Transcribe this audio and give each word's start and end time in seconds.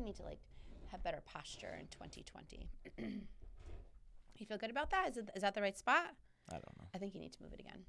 I 0.00 0.04
need 0.04 0.16
to 0.16 0.22
like 0.22 0.38
have 0.90 1.02
better 1.02 1.22
posture 1.26 1.76
in 1.78 1.86
2020. 1.88 2.68
you 4.38 4.46
feel 4.46 4.56
good 4.56 4.70
about 4.70 4.90
that? 4.90 5.10
Is, 5.10 5.18
it, 5.18 5.28
is 5.36 5.42
that 5.42 5.54
the 5.54 5.60
right 5.60 5.76
spot? 5.76 6.14
I 6.48 6.54
don't 6.54 6.78
know. 6.78 6.86
I 6.94 6.98
think 6.98 7.14
you 7.14 7.20
need 7.20 7.32
to 7.34 7.42
move 7.42 7.52
it 7.52 7.60
again. 7.60 7.84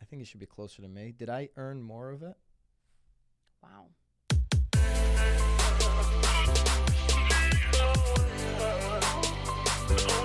I 0.00 0.04
think 0.06 0.22
it 0.22 0.28
should 0.28 0.40
be 0.40 0.46
closer 0.46 0.82
to 0.82 0.88
me. 0.88 1.14
Did 1.16 1.30
I 1.30 1.50
earn 1.56 1.82
more 1.82 2.10
of 2.10 2.22
it? 2.22 2.36
Wow. 3.62 3.88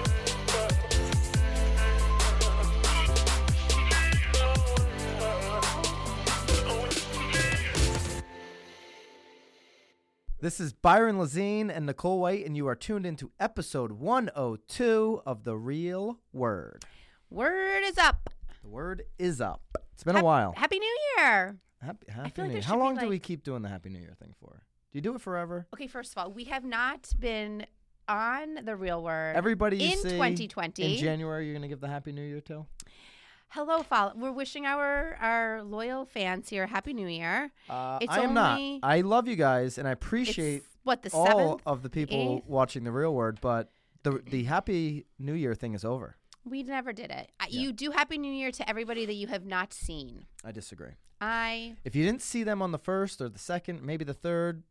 This 10.42 10.60
is 10.62 10.72
Byron 10.72 11.18
Lazine 11.18 11.70
and 11.76 11.86
Nicole 11.86 12.20
White, 12.22 12.46
and 12.46 12.56
you 12.56 12.68
are 12.68 12.76
tuned 12.76 13.06
into 13.06 13.32
episode 13.42 13.92
102 13.94 15.22
of 15.26 15.44
The 15.44 15.58
Real 15.58 16.20
Word. 16.32 16.86
Word 17.30 17.82
is 17.84 17.98
up. 17.98 18.30
The 18.64 18.70
word 18.70 19.04
is 19.18 19.42
up. 19.42 19.62
It's 19.94 20.04
been 20.06 20.16
a 20.16 20.24
while. 20.24 20.54
Happy 20.56 20.80
New 20.80 20.98
Year. 21.18 21.58
Happy, 21.82 22.06
happy 22.10 22.14
feel 22.14 22.18
like 22.22 22.38
New 22.38 22.44
there 22.44 22.52
Year. 22.54 22.62
should 22.62 22.68
How 22.70 22.76
be, 22.76 22.80
long 22.82 22.96
do 22.96 23.06
we 23.08 23.16
like- 23.16 23.24
keep 23.24 23.44
doing 23.44 23.62
the 23.64 23.70
Happy 23.70 23.90
New 23.90 24.00
Year 24.00 24.16
thing 24.18 24.34
for? 24.40 24.64
Do 24.92 24.98
you 24.98 25.02
do 25.02 25.14
it 25.14 25.22
forever? 25.22 25.68
Okay, 25.74 25.88
first 25.88 26.14
of 26.14 26.18
all, 26.24 26.32
we 26.32 26.46
have 26.46 26.64
not 26.64 27.10
been 27.20 27.66
on 28.08 28.64
the 28.64 28.76
real 28.78 29.04
word. 29.04 29.36
Everybody 29.36 29.78
you 29.78 29.92
in 29.92 29.98
see 30.00 30.10
2020. 30.12 30.96
in 30.96 31.00
January, 31.04 31.46
you're 31.46 31.54
going 31.54 31.62
to 31.64 31.68
give 31.68 31.82
the 31.82 31.88
Happy 31.90 32.12
New 32.14 32.24
Year 32.24 32.42
to? 32.42 32.66
Hello, 33.50 33.82
follow. 33.82 34.14
We're 34.16 34.32
wishing 34.32 34.66
our 34.66 35.16
our 35.20 35.64
loyal 35.64 36.06
fans 36.06 36.50
here 36.50 36.68
Happy 36.68 36.94
New 36.94 37.08
Year. 37.08 37.52
Uh, 37.68 37.98
It's 38.02 38.12
I 38.14 38.20
am 38.22 38.38
only- 38.38 38.80
not. 38.80 38.88
I 38.88 39.02
love 39.02 39.28
you 39.28 39.36
guys, 39.36 39.78
and 39.78 39.88
I 39.88 39.92
appreciate 39.92 40.64
what 40.84 41.02
the 41.02 41.10
all 41.12 41.26
seventh. 41.26 41.62
of 41.66 41.82
the 41.82 41.90
people 41.90 42.38
eighth? 42.38 42.46
watching 42.48 42.84
the 42.84 42.92
Real 42.92 43.14
Word, 43.14 43.40
but 43.42 43.72
the 44.04 44.20
the 44.30 44.44
Happy 44.44 45.06
New 45.18 45.34
Year 45.34 45.56
thing 45.56 45.74
is 45.74 45.84
over. 45.84 46.16
We 46.46 46.64
never 46.64 46.94
did 46.94 47.10
it. 47.12 47.32
Uh, 47.40 47.46
You 47.50 47.74
do 47.74 47.92
Happy 47.92 48.18
New 48.18 48.32
Year 48.32 48.52
to 48.52 48.70
everybody 48.70 49.06
that 49.06 49.14
you 49.16 49.28
have 49.28 49.46
not 49.46 49.74
seen. 49.74 50.26
I 50.44 50.52
disagree. 50.52 50.94
I 51.20 51.76
If 51.84 51.96
you 51.96 52.06
didn't 52.06 52.22
see 52.22 52.44
them 52.44 52.62
on 52.62 52.72
the 52.72 52.78
first 52.80 53.20
or 53.20 53.30
the 53.30 53.40
second, 53.40 53.82
maybe 53.82 54.06
the 54.06 54.14
third, 54.14 54.64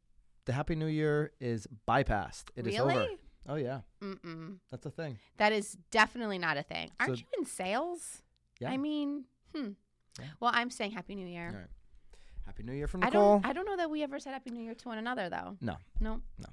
the 0.46 0.52
Happy 0.52 0.74
New 0.76 0.86
Year 0.86 1.32
is 1.40 1.66
bypassed. 1.86 2.44
It 2.56 2.66
is 2.66 2.78
over. 2.78 2.88
really. 2.90 3.18
Oh 3.48 3.56
yeah, 3.56 3.80
Mm-mm. 4.00 4.58
that's 4.70 4.86
a 4.86 4.90
thing. 4.90 5.18
That 5.38 5.52
is 5.52 5.76
definitely 5.90 6.38
not 6.38 6.56
a 6.58 6.62
thing. 6.62 6.90
Aren't 7.00 7.16
So- 7.18 7.22
you 7.22 7.26
in 7.40 7.44
sales? 7.44 8.22
Yeah. 8.60 8.70
I 8.70 8.76
mean, 8.76 9.24
hmm. 9.54 9.70
Yeah. 10.18 10.26
Well, 10.40 10.50
I'm 10.54 10.70
saying 10.70 10.92
Happy 10.92 11.14
New 11.14 11.26
Year. 11.26 11.48
All 11.52 11.58
right. 11.60 11.68
Happy 12.46 12.62
New 12.62 12.72
Year 12.72 12.88
from 12.88 13.02
I 13.02 13.06
Nicole. 13.06 13.38
don't. 13.40 13.46
I 13.46 13.52
don't 13.52 13.66
know 13.66 13.76
that 13.76 13.90
we 13.90 14.02
ever 14.02 14.18
said 14.18 14.32
Happy 14.32 14.50
New 14.50 14.62
Year 14.62 14.74
to 14.74 14.88
one 14.88 14.98
another, 14.98 15.28
though. 15.28 15.56
No. 15.60 15.76
No. 16.00 16.20
No. 16.38 16.46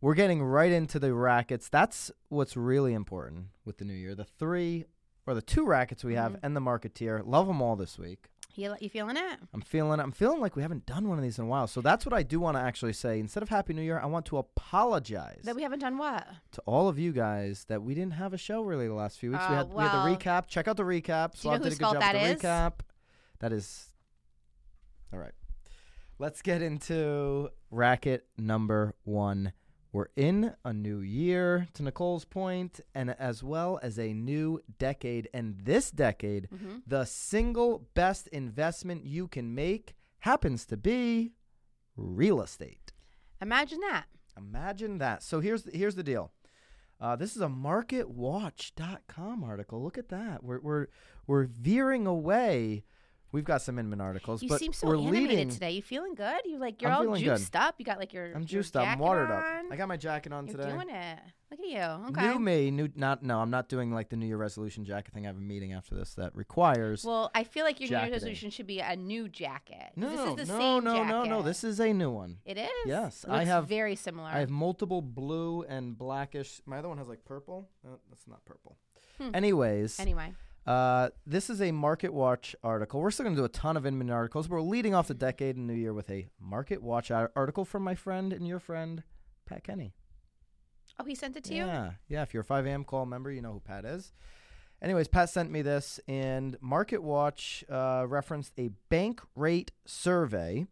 We're 0.00 0.14
getting 0.14 0.42
right 0.42 0.72
into 0.72 0.98
the 0.98 1.12
rackets. 1.14 1.68
That's 1.68 2.10
what's 2.28 2.56
really 2.56 2.92
important 2.94 3.46
with 3.64 3.78
the 3.78 3.84
new 3.84 3.92
year. 3.94 4.14
The 4.14 4.24
three 4.24 4.84
or 5.26 5.34
the 5.34 5.42
two 5.42 5.64
rackets 5.66 6.02
we 6.02 6.14
have 6.14 6.32
Mhm. 6.32 6.40
and 6.42 6.56
the 6.56 6.60
marketeer. 6.60 7.22
Love 7.24 7.46
them 7.46 7.60
all 7.62 7.76
this 7.76 7.98
week. 7.98 8.28
You, 8.54 8.74
you 8.80 8.90
feeling 8.90 9.16
it? 9.16 9.38
I'm 9.54 9.62
feeling 9.62 9.98
I'm 9.98 10.12
feeling 10.12 10.40
like 10.40 10.56
we 10.56 10.62
haven't 10.62 10.84
done 10.84 11.08
one 11.08 11.16
of 11.18 11.24
these 11.24 11.38
in 11.38 11.44
a 11.44 11.48
while. 11.48 11.66
So 11.66 11.80
that's 11.80 12.04
what 12.04 12.12
I 12.12 12.22
do 12.22 12.38
want 12.38 12.56
to 12.56 12.60
actually 12.62 12.92
say. 12.92 13.18
Instead 13.18 13.42
of 13.42 13.48
Happy 13.48 13.72
New 13.72 13.82
Year, 13.82 13.98
I 13.98 14.06
want 14.06 14.26
to 14.26 14.36
apologize 14.38 15.40
That 15.44 15.56
we 15.56 15.62
haven't 15.62 15.78
done 15.78 15.96
what? 15.96 16.26
to 16.52 16.60
all 16.66 16.88
of 16.88 16.98
you 16.98 17.12
guys 17.12 17.64
that 17.68 17.82
we 17.82 17.94
didn't 17.94 18.12
have 18.14 18.34
a 18.34 18.38
show 18.38 18.62
really 18.62 18.88
the 18.88 18.94
last 18.94 19.18
few 19.18 19.30
weeks. 19.30 19.42
we 19.48 19.54
Oh, 19.54 19.58
had 19.58 19.72
we 19.72 19.82
had 19.82 19.92
the 19.92 20.02
oh, 20.02 20.16
recap. 20.16 20.48
Check 20.48 20.68
out 20.68 20.76
the 20.76 20.82
recap. 20.82 21.40
Do 21.40 21.48
you 21.48 21.52
know 21.54 21.62
did 21.62 21.66
a 21.72 21.76
good 21.76 21.80
job 21.80 22.00
that 22.00 22.14
with 22.14 22.22
is? 22.36 22.40
the 22.42 22.46
recap. 22.48 22.72
That 23.40 23.52
is 23.52 23.86
all 25.12 25.18
right. 25.18 25.32
Let's 26.18 26.42
get 26.42 26.62
into 26.62 27.48
racket 27.70 28.26
number 28.38 28.94
one. 29.04 29.52
We're 29.92 30.06
in 30.16 30.54
a 30.64 30.72
new 30.72 31.00
year, 31.00 31.68
to 31.74 31.82
Nicole's 31.82 32.24
point, 32.24 32.80
and 32.94 33.10
as 33.18 33.42
well 33.42 33.78
as 33.82 33.98
a 33.98 34.14
new 34.14 34.60
decade. 34.78 35.28
And 35.34 35.58
this 35.64 35.90
decade, 35.90 36.48
Mm-hmm. 36.50 36.76
the 36.86 37.04
single 37.04 37.86
best 37.94 38.26
investment 38.28 39.04
you 39.04 39.28
can 39.28 39.54
make 39.54 39.94
happens 40.20 40.64
to 40.66 40.76
be 40.78 41.32
real 41.96 42.40
estate. 42.40 42.92
Imagine 43.42 43.80
that. 43.80 44.06
Imagine 44.38 44.96
that. 44.98 45.22
So 45.22 45.40
here's 45.40 45.64
the, 45.64 45.76
here's 45.76 45.94
the 45.94 46.02
deal. 46.02 46.32
Uh, 46.98 47.16
this 47.16 47.34
is 47.36 47.42
a 47.42 47.48
marketwatch.com 47.48 49.44
article. 49.44 49.82
Look 49.82 49.98
at 49.98 50.08
that. 50.08 50.42
We're 50.42 50.60
we're 50.60 50.86
we're 51.26 51.44
veering 51.44 52.06
away. 52.06 52.84
We've 53.32 53.44
got 53.44 53.62
some 53.62 53.78
Inman 53.78 54.00
articles, 54.00 54.42
You 54.42 54.50
but 54.50 54.60
seem 54.60 54.72
so 54.74 54.86
we're 54.88 54.96
animated 54.96 55.28
leading. 55.30 55.48
today. 55.48 55.70
You 55.70 55.80
feeling 55.82 56.14
good? 56.14 56.40
You 56.44 56.58
like 56.58 56.82
you're 56.82 56.90
I'm 56.90 56.96
all 56.98 57.02
feeling 57.04 57.24
good. 57.24 57.38
juiced 57.38 57.56
up. 57.56 57.76
You 57.78 57.84
got 57.86 57.98
like 57.98 58.12
your. 58.12 58.26
I'm 58.26 58.42
your 58.42 58.46
juiced 58.46 58.76
up. 58.76 58.82
I'm 58.82 58.88
jacket 58.98 59.02
watered 59.02 59.30
on. 59.30 59.66
up. 59.66 59.72
I 59.72 59.76
got 59.76 59.88
my 59.88 59.96
jacket 59.96 60.32
on 60.34 60.46
You're 60.46 60.56
today. 60.58 60.70
doing 60.70 60.90
it. 60.90 61.18
Look 61.50 61.60
at 61.60 61.66
you. 61.66 62.08
Okay. 62.10 62.28
New 62.28 62.38
me, 62.38 62.70
new 62.70 62.88
not 62.94 63.22
no. 63.22 63.38
I'm 63.40 63.50
not 63.50 63.68
doing 63.68 63.90
like 63.92 64.10
the 64.10 64.16
New 64.16 64.26
Year 64.26 64.36
resolution 64.36 64.84
jacket 64.84 65.12
thing. 65.14 65.24
I 65.24 65.28
have 65.28 65.36
a 65.36 65.40
meeting 65.40 65.72
after 65.72 65.94
this 65.94 66.14
that 66.14 66.34
requires. 66.36 67.04
Well, 67.04 67.30
I 67.34 67.44
feel 67.44 67.64
like 67.64 67.80
your 67.80 67.88
New 67.88 67.92
Year's 67.96 68.00
Jacketing. 68.02 68.12
resolution 68.14 68.50
should 68.50 68.66
be 68.66 68.80
a 68.80 68.96
new 68.96 69.28
jacket. 69.28 69.92
no, 69.96 70.10
this 70.10 70.20
is 70.20 70.48
the 70.48 70.52
no, 70.54 70.58
same 70.58 70.84
no, 70.84 70.94
jacket. 70.96 71.08
no, 71.10 71.24
no. 71.24 71.42
This 71.42 71.64
is 71.64 71.80
a 71.80 71.92
new 71.92 72.10
one. 72.10 72.38
It 72.44 72.58
is. 72.58 72.68
Yes, 72.86 73.24
It 73.24 73.30
I 73.30 73.36
looks 73.38 73.48
have- 73.48 73.66
very 73.68 73.96
similar. 73.96 74.28
I 74.28 74.40
have 74.40 74.50
multiple 74.50 75.00
blue 75.02 75.62
and 75.62 75.96
blackish. 75.96 76.60
My 76.66 76.78
other 76.78 76.88
one 76.88 76.98
has 76.98 77.08
like 77.08 77.24
purple. 77.24 77.68
No, 77.82 77.98
that's 78.10 78.26
not 78.28 78.44
purple. 78.44 78.76
Hmm. 79.18 79.30
Anyways, 79.34 80.00
anyway. 80.00 80.32
Uh, 80.66 81.08
this 81.26 81.50
is 81.50 81.60
a 81.60 81.72
Market 81.72 82.12
Watch 82.14 82.54
article. 82.62 83.00
We're 83.00 83.10
still 83.10 83.24
going 83.24 83.34
to 83.36 83.40
do 83.40 83.44
a 83.46 83.48
ton 83.48 83.76
of 83.76 83.84
Inman 83.84 84.10
articles. 84.10 84.46
But 84.46 84.54
we're 84.56 84.62
leading 84.62 84.94
off 84.94 85.08
the 85.08 85.14
decade 85.14 85.56
and 85.56 85.66
New 85.66 85.74
Year 85.74 85.92
with 85.92 86.10
a 86.10 86.28
Market 86.40 86.82
Watch 86.82 87.10
article 87.10 87.64
from 87.64 87.82
my 87.82 87.94
friend 87.94 88.32
and 88.32 88.46
your 88.46 88.60
friend, 88.60 89.02
Pat 89.46 89.64
Kenny. 89.64 89.92
Oh, 91.00 91.04
he 91.04 91.14
sent 91.14 91.36
it 91.36 91.44
to 91.44 91.54
you. 91.54 91.64
Yeah, 91.66 91.92
yeah. 92.08 92.22
If 92.22 92.32
you're 92.32 92.42
a 92.42 92.44
5 92.44 92.66
a.m. 92.66 92.84
call 92.84 93.06
member, 93.06 93.32
you 93.32 93.42
know 93.42 93.52
who 93.54 93.60
Pat 93.60 93.84
is. 93.84 94.12
Anyways, 94.80 95.08
Pat 95.08 95.30
sent 95.30 95.50
me 95.50 95.62
this, 95.62 95.98
and 96.08 96.56
Market 96.60 97.02
Watch 97.02 97.64
uh, 97.68 98.04
referenced 98.08 98.52
a 98.58 98.70
bank 98.88 99.20
rate 99.34 99.70
survey, 99.86 100.66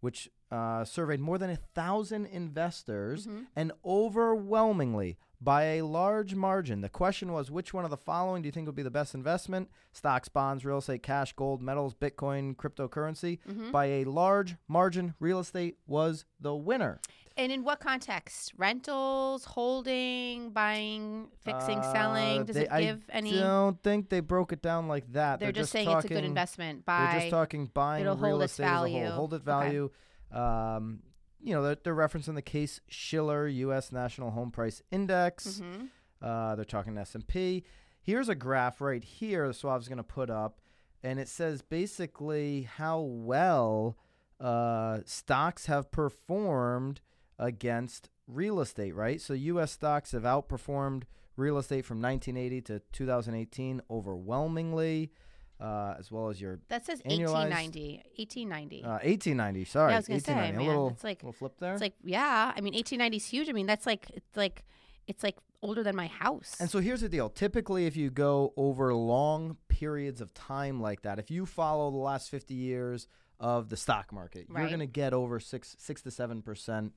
which 0.00 0.30
uh, 0.52 0.84
surveyed 0.84 1.20
more 1.20 1.36
than 1.38 1.50
a 1.50 1.56
thousand 1.56 2.26
investors, 2.26 3.26
Mhm. 3.26 3.46
and 3.54 3.72
overwhelmingly, 3.84 5.18
by 5.40 5.62
a 5.64 5.82
large 5.82 6.34
margin, 6.34 6.80
the 6.82 6.88
question 6.88 7.32
was 7.32 7.50
which 7.50 7.72
one 7.72 7.84
of 7.84 7.90
the 7.90 7.96
following 7.96 8.42
do 8.42 8.46
you 8.46 8.52
think 8.52 8.66
would 8.66 8.74
be 8.74 8.82
the 8.82 8.90
best 8.90 9.14
investment? 9.14 9.70
Stocks, 9.92 10.28
bonds, 10.28 10.64
real 10.64 10.78
estate, 10.78 11.02
cash, 11.02 11.32
gold, 11.32 11.62
metals, 11.62 11.94
Bitcoin, 11.94 12.54
cryptocurrency. 12.56 13.38
Mhm. 13.48 13.72
By 13.72 13.86
a 13.86 14.04
large 14.04 14.56
margin, 14.68 15.14
real 15.18 15.38
estate 15.40 15.78
was 15.86 16.24
the 16.38 16.54
winner. 16.54 17.00
And 17.36 17.50
in 17.50 17.64
what 17.64 17.80
context? 17.80 18.52
Rentals, 18.58 19.44
holding, 19.46 20.50
buying, 20.50 21.28
fixing, 21.42 21.78
Uh, 21.78 21.92
selling. 21.92 22.44
Does 22.44 22.56
they- 22.56 22.64
it 22.64 22.78
give 22.78 23.04
I 23.08 23.16
any? 23.16 23.38
I 23.38 23.42
don't 23.42 23.82
think 23.82 24.10
they 24.10 24.20
broke 24.20 24.52
it 24.52 24.60
down 24.60 24.88
like 24.88 25.10
that. 25.12 25.40
They're, 25.40 25.52
just, 25.52 25.72
saying 25.72 25.86
talking, 25.86 25.98
it's 25.98 26.04
a 26.10 26.14
good 26.14 26.24
investment. 26.24 26.84
They're 26.84 27.12
just 27.20 27.30
talking 27.30 27.66
buying 27.72 28.02
it'll 28.02 28.16
real 28.16 28.32
hold 28.32 28.42
its 28.42 28.52
estate 28.54 28.64
as 28.64 28.68
a 28.70 28.72
value. 28.74 29.04
whole. 29.06 29.12
Hold 29.14 29.32
it 29.34 29.36
Okay. 29.36 29.44
value. 29.44 29.90
Um, 30.32 31.00
you 31.42 31.54
know, 31.54 31.62
they're, 31.62 31.76
they're 31.82 31.94
referencing 31.94 32.34
the 32.34 32.42
Case 32.42 32.80
Shiller 32.88 33.46
U.S. 33.48 33.92
National 33.92 34.30
Home 34.32 34.50
Price 34.50 34.82
Index. 34.90 35.60
Mhm. 35.62 35.88
Uh, 36.22 36.54
they're 36.54 36.64
talking 36.64 36.96
S 36.98 37.14
and 37.14 37.26
P. 37.26 37.64
Here's 38.02 38.28
a 38.28 38.34
graph 38.34 38.80
right 38.80 39.02
here. 39.04 39.46
The 39.46 39.54
Suave's 39.54 39.88
going 39.88 39.96
to 39.98 40.02
put 40.02 40.30
up, 40.30 40.60
and 41.02 41.18
it 41.18 41.28
says 41.28 41.62
basically 41.62 42.62
how 42.62 43.00
well 43.00 43.96
uh, 44.38 45.00
stocks 45.04 45.66
have 45.66 45.90
performed 45.90 47.00
against 47.38 48.08
real 48.26 48.60
estate. 48.60 48.94
Right. 48.94 49.20
So 49.20 49.34
U.S. 49.34 49.72
stocks 49.72 50.12
have 50.12 50.22
outperformed 50.22 51.02
real 51.36 51.56
estate 51.58 51.84
from 51.86 52.00
1980 52.02 52.60
to 52.62 52.82
2018 52.92 53.80
overwhelmingly, 53.90 55.10
uh, 55.60 55.94
as 55.98 56.10
well 56.10 56.28
as 56.28 56.40
your 56.40 56.58
That 56.68 56.84
says 56.86 57.00
Annualized- 57.02 57.50
1890. 57.50 58.02
1890. 58.16 58.84
uh, 58.84 58.88
1890. 59.02 59.64
Sorry, 59.64 59.90
Yeah, 59.92 59.96
I 59.96 59.98
was 59.98 60.08
gonna 60.08 60.20
say, 60.20 60.34
man, 60.34 60.56
a 60.56 60.62
little, 60.64 60.88
it's 60.88 61.04
like- 61.04 61.22
little 61.22 61.32
flip 61.32 61.58
there. 61.58 61.72
It's 61.72 61.82
like, 61.82 61.94
yeah. 62.02 62.52
I 62.56 62.60
mean, 62.60 62.74
1890 62.74 63.16
is 63.16 63.26
huge. 63.26 63.48
I 63.48 63.52
mean, 63.52 63.66
that's 63.66 63.86
like, 63.86 64.10
it's 64.10 64.36
like, 64.36 64.64
it's 65.06 65.22
like 65.22 65.36
older 65.62 65.82
than 65.82 65.94
my 65.96 66.06
house. 66.06 66.56
And 66.60 66.70
so 66.70 66.78
here's 66.80 67.02
the 67.02 67.08
deal. 67.08 67.28
Typically, 67.28 67.86
if 67.86 67.96
you 67.96 68.10
go 68.10 68.52
over 68.56 68.94
long 68.94 69.56
periods 69.68 70.20
of 70.20 70.32
time 70.32 70.80
like 70.80 71.02
that, 71.02 71.18
if 71.18 71.30
you 71.30 71.44
follow 71.46 71.90
the 71.90 71.98
last 71.98 72.30
50 72.30 72.54
years 72.54 73.06
of 73.38 73.68
the 73.68 73.76
stock 73.76 74.12
market, 74.12 74.46
you're 74.48 74.66
going 74.68 74.80
to 74.80 74.86
get 74.86 75.12
over 75.12 75.40
six, 75.40 75.76
six 75.78 76.02
to 76.02 76.10
seven 76.10 76.42
percent 76.42 76.92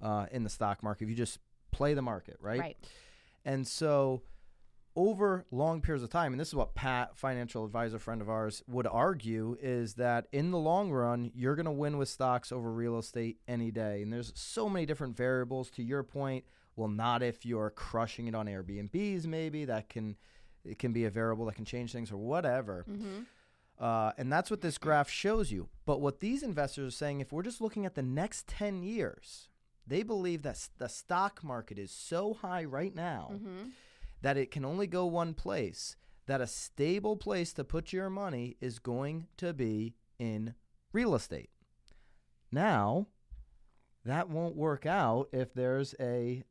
uh, 0.00 0.26
in 0.30 0.42
the 0.44 0.50
stock 0.50 0.82
market 0.82 1.04
if 1.04 1.10
you 1.10 1.16
just 1.16 1.38
play 1.70 1.92
the 1.94 2.02
market, 2.02 2.36
right? 2.40 2.60
right. 2.60 2.76
And 3.44 3.66
so 3.66 4.22
over 4.96 5.44
long 5.50 5.80
periods 5.80 6.02
of 6.02 6.10
time, 6.10 6.32
and 6.32 6.40
this 6.40 6.48
is 6.48 6.54
what 6.54 6.74
Pat, 6.74 7.16
financial 7.16 7.64
advisor 7.64 7.98
friend 7.98 8.20
of 8.20 8.28
ours, 8.28 8.62
would 8.66 8.86
argue 8.86 9.56
is 9.60 9.94
that 9.94 10.26
in 10.32 10.50
the 10.50 10.58
long 10.58 10.90
run, 10.90 11.30
you're 11.34 11.54
going 11.54 11.66
to 11.66 11.72
win 11.72 11.98
with 11.98 12.08
stocks 12.08 12.50
over 12.50 12.72
real 12.72 12.98
estate 12.98 13.38
any 13.46 13.70
day. 13.70 14.02
And 14.02 14.12
there's 14.12 14.32
so 14.34 14.68
many 14.68 14.86
different 14.86 15.16
variables. 15.16 15.70
To 15.72 15.82
your 15.82 16.02
point, 16.02 16.44
well, 16.74 16.88
not 16.88 17.22
if 17.22 17.44
you're 17.44 17.70
crushing 17.70 18.26
it 18.26 18.34
on 18.34 18.46
Airbnbs, 18.46 19.26
maybe 19.26 19.66
that 19.66 19.88
can 19.88 20.16
it 20.64 20.78
can 20.78 20.92
be 20.92 21.04
a 21.04 21.10
variable 21.10 21.44
that 21.46 21.54
can 21.54 21.64
change 21.64 21.92
things 21.92 22.10
or 22.10 22.16
whatever. 22.16 22.84
Mm-hmm. 22.90 23.20
Uh, 23.78 24.12
and 24.16 24.32
that's 24.32 24.50
what 24.50 24.62
this 24.62 24.78
graph 24.78 25.08
shows 25.08 25.52
you. 25.52 25.68
But 25.84 26.00
what 26.00 26.20
these 26.20 26.42
investors 26.42 26.88
are 26.88 26.96
saying, 26.96 27.20
if 27.20 27.30
we're 27.30 27.42
just 27.42 27.60
looking 27.60 27.84
at 27.84 27.94
the 27.94 28.02
next 28.02 28.48
10 28.48 28.82
years, 28.82 29.48
they 29.86 30.02
believe 30.02 30.42
that 30.42 30.68
the 30.78 30.88
stock 30.88 31.44
market 31.44 31.78
is 31.78 31.90
so 31.90 32.34
high 32.34 32.64
right 32.64 32.94
now 32.94 33.30
Mm-hmm. 33.32 33.68
That 34.22 34.36
it 34.36 34.50
can 34.50 34.64
only 34.64 34.86
go 34.86 35.06
one 35.06 35.34
place, 35.34 35.96
that 36.26 36.40
a 36.40 36.46
stable 36.46 37.16
place 37.16 37.52
to 37.54 37.64
put 37.64 37.92
your 37.92 38.10
money 38.10 38.56
is 38.60 38.78
going 38.78 39.26
to 39.36 39.52
be 39.52 39.94
in 40.18 40.54
real 40.92 41.14
estate. 41.14 41.50
Now, 42.50 43.06
that 44.04 44.28
won't 44.28 44.56
work 44.56 44.86
out 44.86 45.28
if 45.32 45.52
there's 45.54 45.94
a 46.00 46.42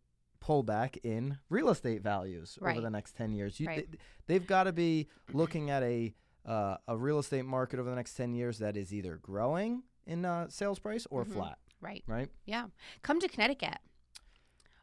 pullback 0.44 0.98
in 1.04 1.38
real 1.50 1.70
estate 1.70 2.04
values 2.04 2.58
Right. 2.62 2.74
over 2.74 2.82
the 2.82 2.90
next 2.90 3.16
10 3.16 3.32
years. 3.32 3.60
You, 3.60 3.68
Right. 3.68 3.88
th- 3.88 4.00
they've 4.28 4.46
got 4.46 4.66
to 4.66 4.74
be 4.74 5.08
looking 5.34 5.70
at 5.70 5.84
a 5.84 6.14
uh, 6.46 6.78
a 6.88 6.96
real 6.96 7.18
estate 7.18 7.44
market 7.44 7.80
over 7.80 7.90
the 7.90 7.96
next 7.96 8.14
10 8.14 8.36
years 8.36 8.60
that 8.60 8.78
is 8.78 8.94
either 8.94 9.18
growing 9.18 9.82
in 10.06 10.24
uh, 10.26 10.48
sales 10.48 10.78
price 10.78 11.08
or 11.10 11.26
Mhm. 11.26 11.34
flat, 11.34 11.58
Right. 11.82 12.04
right? 12.06 12.30
Yeah. 12.46 12.68
Come 13.02 13.20
to 13.20 13.28
Connecticut. 13.28 13.80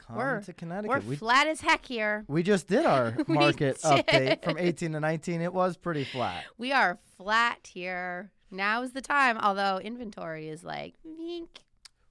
Come 0.07 0.17
We're- 0.17 0.43
to 0.45 0.53
Connecticut. 0.53 1.05
We're 1.05 1.11
We, 1.11 1.17
flat 1.17 1.47
as 1.47 1.61
heck 1.61 1.87
here. 1.87 2.25
we 2.29 2.43
just 2.43 2.67
did 2.69 2.85
our 2.87 3.15
market 3.29 3.79
update 3.83 4.43
from 4.43 4.59
18 4.59 4.93
to 4.93 5.01
19. 5.01 5.41
It 5.41 5.53
was 5.53 5.77
pretty 5.77 6.05
flat. 6.05 6.45
We 6.59 6.73
are 6.73 6.99
flat 7.17 7.69
here. 7.73 8.31
Now 8.51 8.83
is 8.83 8.93
the 8.93 9.01
time. 9.01 9.39
Although 9.39 9.79
inventory 9.79 10.49
is 10.49 10.63
like, 10.65 10.95
vink. 11.07 11.49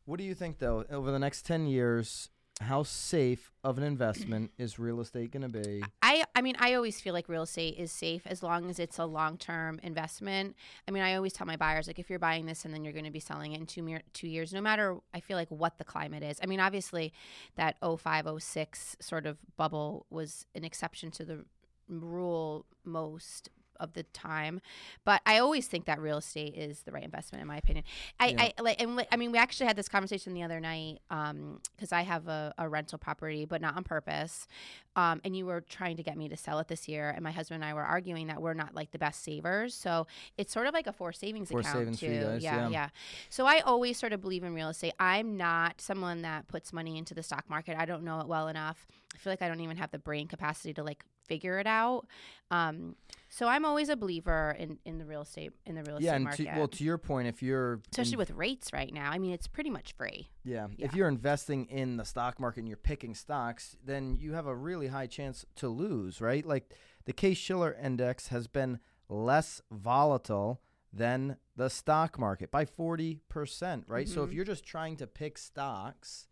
What 0.05 0.17
do 0.17 0.23
you 0.23 0.33
think, 0.33 0.57
though, 0.59 0.83
over 0.89 1.11
the 1.11 1.19
next 1.19 1.45
10 1.45 1.67
years, 1.67 2.29
how 2.61 2.83
safe 2.83 3.51
of 3.63 3.77
an 3.77 3.83
investment 3.83 4.51
is 4.57 4.79
real 4.79 5.01
estate 5.01 5.31
going 5.31 5.49
to 5.49 5.61
be? 5.61 5.83
I 6.01 6.23
I 6.35 6.41
mean 6.41 6.55
I 6.59 6.73
always 6.75 6.99
feel 7.01 7.13
like 7.13 7.27
real 7.29 7.43
estate 7.43 7.77
is 7.77 7.91
safe 7.91 8.21
as 8.25 8.43
long 8.43 8.69
as 8.69 8.79
it's 8.79 8.97
a 8.97 9.05
long 9.05 9.37
term 9.37 9.79
investment. 9.83 10.55
I 10.87 10.91
mean 10.91 11.03
I 11.03 11.15
always 11.15 11.33
tell 11.33 11.47
my 11.47 11.57
buyers 11.57 11.87
like 11.87 11.99
if 11.99 12.09
you're 12.09 12.19
buying 12.19 12.45
this 12.45 12.65
and 12.65 12.73
then 12.73 12.83
you're 12.83 12.93
going 12.93 13.05
to 13.05 13.11
be 13.11 13.19
selling 13.19 13.53
it 13.53 13.59
in 13.59 13.65
two 13.65 13.83
mer- 13.83 14.03
two 14.13 14.27
years, 14.27 14.53
no 14.53 14.61
matter 14.61 14.97
I 15.13 15.19
feel 15.19 15.37
like 15.37 15.49
what 15.49 15.77
the 15.77 15.83
climate 15.83 16.23
is. 16.23 16.39
I 16.41 16.45
mean 16.45 16.59
obviously 16.59 17.13
that 17.55 17.77
05, 17.81 18.27
06 18.39 18.97
sort 18.99 19.25
of 19.25 19.37
bubble 19.57 20.05
was 20.09 20.45
an 20.55 20.63
exception 20.63 21.11
to 21.11 21.25
the 21.25 21.45
rule 21.87 22.65
most 22.85 23.49
of 23.81 23.93
the 23.93 24.03
time. 24.03 24.61
But 25.03 25.21
i 25.25 25.39
always 25.39 25.67
think 25.67 25.85
that 25.85 25.99
real 25.99 26.17
estate 26.17 26.55
is 26.55 26.83
the 26.83 26.91
right 26.91 27.03
investment 27.03 27.41
in 27.41 27.47
my 27.47 27.57
opinion. 27.57 27.83
I, 28.19 28.27
Yeah. 28.27 28.41
I 28.57 28.61
like 28.61 28.81
and 28.81 29.05
i 29.11 29.17
mean 29.17 29.31
we 29.31 29.37
actually 29.37 29.67
had 29.67 29.75
this 29.75 29.89
conversation 29.89 30.33
the 30.33 30.43
other 30.43 30.59
night 30.59 30.99
um 31.09 31.59
because 31.75 31.91
i 31.91 32.01
have 32.03 32.27
a, 32.27 32.53
a 32.57 32.69
rental 32.69 32.97
property 32.97 33.45
but 33.45 33.61
not 33.61 33.75
on 33.75 33.83
purpose. 33.83 34.47
Um, 34.93 35.21
and 35.23 35.37
you 35.37 35.45
were 35.45 35.61
trying 35.61 35.95
to 35.97 36.03
get 36.03 36.17
me 36.17 36.27
to 36.27 36.35
sell 36.35 36.59
it 36.59 36.67
this 36.67 36.87
year 36.89 37.11
and 37.11 37.23
my 37.23 37.31
husband 37.31 37.63
and 37.63 37.69
i 37.69 37.73
were 37.73 37.83
arguing 37.83 38.27
that 38.27 38.41
we're 38.41 38.53
not 38.53 38.75
like 38.75 38.91
the 38.91 38.99
best 38.99 39.23
savers. 39.23 39.73
So 39.73 40.05
it's 40.37 40.53
sort 40.53 40.67
of 40.67 40.73
like 40.73 40.85
a 40.87 40.93
forced 40.93 41.19
savings 41.21 41.49
Forced 41.49 41.69
account 41.69 41.97
savings 41.97 41.99
too. 41.99 42.21
guys, 42.31 42.43
yeah, 42.43 42.55
yeah. 42.57 42.69
yeah. 42.69 42.89
So 43.29 43.45
i 43.45 43.59
always 43.61 43.97
sort 43.97 44.13
of 44.13 44.21
believe 44.21 44.43
in 44.43 44.53
real 44.53 44.69
estate. 44.69 44.93
I'm 44.99 45.37
not 45.37 45.79
someone 45.81 46.21
that 46.23 46.47
puts 46.47 46.71
money 46.73 46.97
into 46.97 47.13
the 47.13 47.23
stock 47.23 47.49
market. 47.49 47.77
I 47.77 47.85
don't 47.85 48.03
know 48.03 48.19
it 48.19 48.27
well 48.27 48.47
enough. 48.49 48.85
I 49.13 49.17
feel 49.17 49.31
like 49.31 49.41
i 49.41 49.47
don't 49.47 49.59
even 49.61 49.77
have 49.77 49.91
the 49.91 49.99
brain 49.99 50.27
capacity 50.27 50.73
to 50.73 50.83
like 50.83 51.03
figure 51.31 51.59
it 51.59 51.67
out 51.67 52.05
um, 52.51 52.95
so 53.29 53.47
i'm 53.47 53.63
always 53.63 53.87
a 53.89 53.95
believer 53.95 54.55
in, 54.59 54.77
in 54.85 54.97
the 54.97 55.05
real 55.05 55.21
estate 55.21 55.51
in 55.65 55.75
the 55.75 55.83
real 55.83 56.01
yeah, 56.01 56.09
estate 56.09 56.15
and 56.15 56.23
market 56.25 56.45
to, 56.45 56.57
well, 56.57 56.67
to 56.67 56.83
your 56.83 56.97
point, 56.97 57.27
if 57.27 57.41
you're 57.41 57.79
especially 57.91 58.13
in- 58.13 58.17
with 58.19 58.31
rates 58.31 58.73
right 58.73 58.93
now 58.93 59.09
i 59.09 59.17
mean 59.17 59.31
it's 59.31 59.47
pretty 59.47 59.69
much 59.69 59.93
free 59.93 60.27
yeah, 60.43 60.67
yeah. 60.75 60.85
if 60.87 60.93
you're 60.95 61.07
investing 61.07 61.65
in 61.67 61.97
the 61.97 62.03
stock 62.05 62.39
market 62.39 62.59
and 62.61 62.67
you're 62.67 62.75
picking 62.77 63.13
stocks, 63.13 63.75
then 63.85 64.17
you 64.19 64.33
have 64.33 64.47
a 64.47 64.55
really 64.55 64.87
high 64.87 65.05
chance 65.05 65.45
to 65.57 65.69
lose, 65.69 66.19
right? 66.19 66.43
Like 66.43 66.73
the 67.05 67.13
Case 67.13 67.37
Shiller 67.37 67.77
Index 67.79 68.29
has 68.29 68.47
been 68.47 68.79
less 69.07 69.61
volatile 69.71 70.59
than 70.91 71.37
the 71.55 71.69
stock 71.69 72.17
market 72.17 72.49
by 72.49 72.65
40%, 72.65 73.83
right? 73.87 74.09
So 74.09 74.23
if 74.23 74.31
Mhm. 74.31 74.33
you're 74.33 74.45
just 74.45 74.65
trying 74.65 74.97
to 74.97 75.05
pick 75.05 75.37
stocks, 75.37 76.27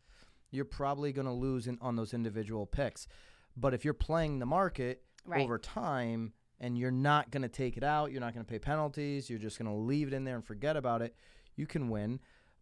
you're 0.49 0.65
probably 0.65 1.13
going 1.13 1.27
to 1.27 1.31
lose 1.33 1.67
in, 1.67 1.77
on 1.81 1.95
those 1.95 2.11
individual 2.13 2.65
picks. 2.65 3.07
But 3.59 3.73
if 3.73 3.83
you're 3.83 3.93
playing 3.93 4.39
the 4.39 4.45
market 4.45 5.03
right 5.25 5.41
over 5.41 5.57
time 5.57 6.33
and 6.59 6.77
you're 6.77 6.91
not 6.91 7.31
going 7.31 7.41
to 7.41 7.49
take 7.49 7.77
it 7.77 7.83
out, 7.83 8.11
you're 8.11 8.21
not 8.21 8.33
going 8.33 8.45
to 8.45 8.49
pay 8.49 8.59
penalties, 8.59 9.29
you're 9.29 9.39
just 9.39 9.57
going 9.57 9.69
to 9.69 9.75
leave 9.77 10.07
it 10.07 10.13
in 10.13 10.23
there 10.23 10.35
and 10.35 10.45
forget 10.45 10.77
about 10.77 11.01
it, 11.01 11.15
you 11.55 11.65
can 11.65 11.89
win. 11.89 12.19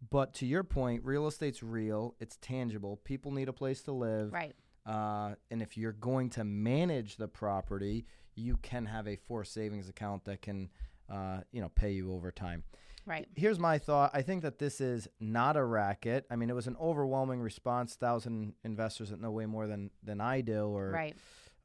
But 0.09 0.33
to 0.35 0.45
your 0.45 0.63
point, 0.63 1.03
real 1.03 1.27
estate's 1.27 1.63
real, 1.63 2.15
it's 2.19 2.37
tangible. 2.37 2.97
People 3.03 3.31
need 3.31 3.49
a 3.49 3.53
place 3.53 3.81
to 3.83 3.91
live. 3.91 4.31
right 4.31 4.55
Uh, 4.85 5.35
and 5.51 5.61
if 5.61 5.77
you're 5.77 5.91
going 5.91 6.29
to 6.31 6.43
manage 6.43 7.17
the 7.17 7.27
property, 7.27 8.05
you 8.35 8.57
can 8.61 8.85
have 8.85 9.07
a 9.07 9.15
forced 9.15 9.53
savings 9.53 9.89
account 9.89 10.23
that 10.25 10.41
can, 10.41 10.69
uh, 11.09 11.39
you 11.51 11.61
know, 11.61 11.69
pay 11.69 11.91
you 11.91 12.13
over 12.13 12.31
time. 12.31 12.63
Right 13.07 13.27
Here's 13.35 13.57
my 13.57 13.79
thought. 13.79 14.11
I 14.13 14.21
think 14.21 14.43
that 14.43 14.59
this 14.59 14.79
is 14.79 15.07
not 15.19 15.57
a 15.57 15.63
racket. 15.63 16.25
I 16.29 16.35
mean, 16.35 16.49
it 16.49 16.55
was 16.55 16.67
an 16.67 16.75
overwhelming 16.79 17.41
response. 17.41 17.95
Thousand 17.95 18.53
investors 18.63 19.09
that 19.09 19.19
know 19.19 19.31
way 19.31 19.47
more 19.47 19.65
than 19.65 19.89
than 20.03 20.21
I 20.21 20.41
do, 20.41 20.65
or 20.67 20.91
right 20.91 21.15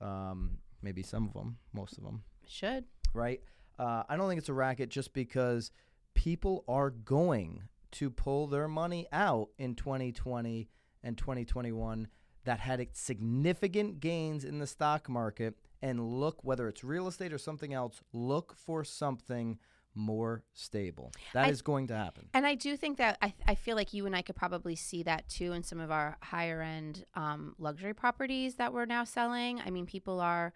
um, 0.01 0.59
maybe 0.81 1.03
some 1.03 1.27
of 1.27 1.35
them, 1.35 1.59
most 1.75 1.99
of 1.99 2.05
them, 2.05 2.23
should 2.47 2.85
right? 3.15 3.41
Uh, 3.79 4.03
I 4.09 4.17
don't 4.17 4.29
think 4.29 4.39
it's 4.39 4.49
a 4.49 4.55
racket 4.55 4.89
just 4.89 5.13
because 5.13 5.71
people 6.15 6.65
are 6.69 6.91
going 6.91 7.63
to 7.93 8.11
pull 8.11 8.47
their 8.47 8.69
money 8.69 9.07
out 9.13 9.49
in 9.59 9.75
2020 9.75 10.69
and 11.03 11.19
2021 11.19 12.09
that 12.45 12.61
had 12.61 12.87
significant 12.93 14.01
gains 14.01 14.45
in 14.45 14.59
the 14.59 14.67
stock 14.67 15.09
market 15.09 15.55
and 15.81 16.01
look 16.01 16.43
whether 16.43 16.69
it's 16.69 16.85
real 16.85 17.09
estate 17.09 17.33
or 17.33 17.39
something 17.39 17.73
else 17.73 18.01
look 18.13 18.55
for 18.57 18.85
something 18.85 19.59
more 19.95 20.43
stable 20.55 21.13
That 21.35 21.51
is 21.51 21.61
I- 21.61 21.65
going 21.65 21.87
to 21.89 21.95
happen 21.97 22.29
And 22.35 22.47
I 22.47 22.55
do 22.55 22.77
think 22.77 22.99
that 22.99 23.19
I, 23.21 23.35
I 23.47 23.55
feel 23.55 23.77
like 23.77 23.93
you 23.93 24.07
and 24.07 24.17
I 24.17 24.23
could 24.23 24.37
probably 24.37 24.77
see 24.77 25.03
that 25.05 25.29
too 25.29 25.53
in 25.53 25.63
some 25.63 25.81
of 25.81 25.91
our 25.91 26.17
higher 26.23 26.63
end 26.63 27.05
um, 27.15 27.55
luxury 27.59 27.95
properties 27.95 28.55
that 28.57 28.73
we're 28.73 28.87
now 28.87 29.05
selling. 29.05 29.61
I 29.61 29.71
mean, 29.71 29.87
people 29.87 30.21
are, 30.21 30.53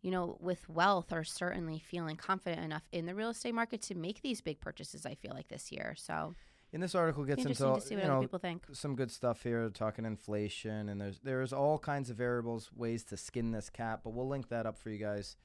you 0.00 0.10
know, 0.10 0.36
with 0.40 0.68
wealth 0.68 1.12
are 1.12 1.24
certainly 1.24 1.78
feeling 1.78 2.16
confident 2.16 2.64
enough 2.64 2.82
in 2.92 3.06
the 3.06 3.14
real 3.14 3.30
estate 3.30 3.54
market 3.54 3.82
to 3.82 3.94
make 3.94 4.22
these 4.22 4.40
big 4.40 4.60
purchases. 4.60 5.06
I 5.06 5.14
feel 5.14 5.32
like 5.32 5.48
this 5.48 5.70
year. 5.70 5.94
So 5.96 6.34
and 6.72 6.82
this 6.82 6.94
article 6.94 7.24
gets 7.24 7.44
into 7.44 7.54
to 7.54 7.80
see 7.80 7.94
you 7.94 8.00
know 8.02 8.20
people 8.20 8.38
think. 8.38 8.64
some 8.72 8.96
good 8.96 9.10
stuff 9.10 9.42
here 9.42 9.68
talking 9.68 10.04
inflation 10.04 10.88
and 10.88 11.00
there's 11.00 11.20
there's 11.20 11.52
all 11.52 11.78
kinds 11.78 12.08
of 12.10 12.16
variables 12.16 12.70
ways 12.74 13.04
to 13.04 13.16
skin 13.16 13.52
this 13.52 13.68
cat 13.68 14.00
but 14.02 14.10
we'll 14.14 14.28
link 14.28 14.48
that 14.48 14.64
up 14.64 14.78
for 14.78 14.88
you 14.88 14.98
guys 14.98 15.36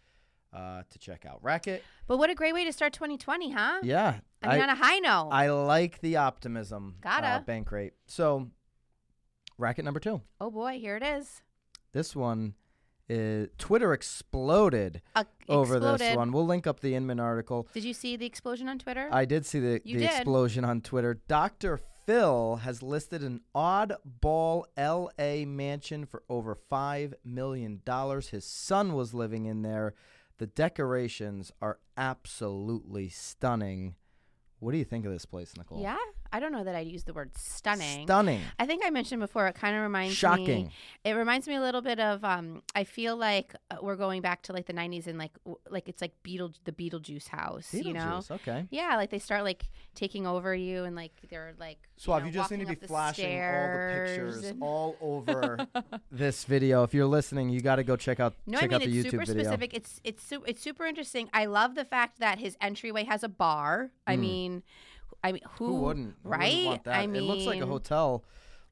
uh, 0.54 0.84
to 0.90 1.00
check 1.00 1.26
out 1.26 1.40
racket 1.44 1.84
But 2.08 2.18
what 2.18 2.30
a 2.30 2.36
great 2.36 2.54
way 2.54 2.64
to 2.66 2.72
start 2.74 2.94
2020, 2.94 3.52
huh? 3.52 3.80
yeah 3.84 4.20
I 4.44 4.54
mean, 4.54 4.62
on 4.64 4.70
a 4.70 4.76
high 4.76 5.00
note. 5.00 5.30
I 5.32 5.50
like 5.50 6.00
the 6.02 6.18
optimism 6.18 6.96
Gotta. 7.02 7.28
uh, 7.28 7.42
Bankrate 7.44 7.92
so 8.06 8.50
racket 9.58 9.86
number 9.86 10.00
two 10.00 10.22
oh 10.40 10.52
boy, 10.52 10.80
here 10.80 10.96
it 10.98 11.04
is. 11.04 11.42
this 11.94 12.16
one 12.16 12.54
is 13.10 13.48
twitter 13.58 13.94
exploded 13.94 15.02
Uh, 15.16 15.24
over 15.48 15.80
this 15.80 16.16
one 16.16 16.32
we'll 16.32 16.46
link 16.46 16.68
up 16.68 16.82
the 16.82 16.94
inman 16.96 17.20
article 17.20 17.68
Did 17.74 17.84
you 17.86 17.94
see 17.94 18.16
the 18.18 18.26
explosion 18.26 18.68
on 18.68 18.80
Twitter? 18.80 19.08
I 19.12 19.26
did 19.26 19.46
see 19.46 19.60
the, 19.60 19.82
You 19.86 19.98
the 20.00 20.06
did. 20.08 20.12
explosion 20.16 20.66
on 20.66 20.82
Twitter. 20.82 21.14
Dr. 21.28 21.80
Phil 22.06 22.58
has 22.58 22.82
listed 22.84 23.22
an 23.24 23.42
oddball 23.56 24.64
LA 24.78 25.46
mansion 25.46 26.06
for 26.06 26.24
over 26.30 26.58
$5 26.72 27.14
million. 27.26 27.82
His 28.32 28.46
son 28.46 28.94
was 28.94 29.14
living 29.14 29.46
in 29.46 29.62
there. 29.62 29.94
The 30.38 30.48
decorations 30.48 31.52
are 31.62 31.80
absolutely 31.96 33.10
stunning. 33.10 33.96
What 34.60 34.72
do 34.72 34.78
you 34.78 34.86
think 34.86 35.06
of 35.06 35.12
this 35.12 35.26
place, 35.26 35.54
Nicole? 35.58 35.82
yeah, 35.82 35.98
I 36.32 36.40
don't 36.40 36.52
know 36.52 36.64
that 36.64 36.76
I'd 36.76 36.88
use 36.88 37.04
the 37.04 37.14
word 37.14 37.32
stunning. 37.38 38.06
Stunning. 38.06 38.42
I 38.60 38.66
think 38.66 38.84
I 38.86 38.90
mentioned 38.90 39.20
before. 39.22 39.48
It 39.48 39.56
kind 39.56 39.76
of 39.76 39.82
reminds 39.84 40.12
me. 40.12 40.16
Shocking. 40.16 40.72
It 41.04 41.14
reminds 41.14 41.48
me 41.48 41.56
a 41.56 41.62
little 41.62 41.82
bit 41.82 42.00
of. 42.00 42.24
Um, 42.24 42.64
I 42.76 42.84
feel 42.84 43.16
like 43.16 43.56
uh, 43.72 43.78
we're 43.82 43.96
going 43.96 44.22
back 44.22 44.42
to 44.44 44.54
like 44.54 44.66
the 44.66 44.74
'90s 44.74 45.08
and 45.08 45.18
like 45.18 45.32
w- 45.46 45.60
like 45.70 45.88
it's 45.90 46.02
like 46.02 46.14
Beetle 46.24 46.54
the 46.66 46.72
Beetlejuice 46.72 47.28
house. 47.30 47.74
You 47.74 47.94
know. 47.94 48.22
Okay. 48.30 48.68
Yeah, 48.72 48.96
like 48.96 49.10
they 49.10 49.20
start 49.20 49.44
like 49.44 49.66
taking 49.96 50.28
over 50.28 50.54
you 50.54 50.84
and 50.84 50.96
like 50.96 51.12
they're 51.30 51.54
like. 51.60 51.78
Suave, 52.00 52.22
know, 52.22 52.28
you 52.28 52.34
just 52.34 52.52
need 52.52 52.60
to 52.60 52.66
be 52.68 52.76
the 52.76 52.88
flashing 52.88 53.26
all 53.26 53.68
the 53.74 54.04
pictures 54.06 54.54
all 54.62 54.96
over 55.02 55.58
this 56.12 56.44
video. 56.44 56.84
If 56.84 56.94
you're 56.94 57.08
listening, 57.08 57.50
you 57.50 57.60
got 57.60 57.78
to 57.78 57.84
go 57.84 57.96
check 57.96 58.20
out 58.20 58.36
No, 58.46 58.60
check 58.60 58.72
I 58.72 58.76
out 58.76 58.82
mean 58.82 58.92
the 58.92 59.00
it's 59.00 59.08
YouTube 59.08 59.12
super 59.12 59.26
video. 59.26 59.44
specific. 59.44 59.74
It's 59.74 60.00
it's 60.04 60.24
su- 60.24 60.44
it's 60.46 60.62
super 60.62 60.86
interesting. 60.86 61.28
I 61.34 61.46
love 61.46 61.74
the 61.74 61.86
fact 61.86 62.20
that 62.20 62.38
his 62.38 62.56
entryway 62.62 63.04
has 63.06 63.24
a 63.24 63.30
bar. 63.30 63.90
I 64.06 64.16
Mm. 64.16 64.20
mean, 64.20 64.64
I 65.24 65.32
mean, 65.32 65.42
who, 65.58 65.66
Who 65.68 65.74
wouldn't? 65.76 66.16
Who 66.24 66.30
wouldn't 66.30 66.42
right? 66.54 66.66
want 66.66 66.84
that? 66.86 66.96
I 66.96 67.04
it 67.04 67.22
looks 67.22 67.46
like 67.46 67.62
a 67.62 67.66
hotel 67.66 68.24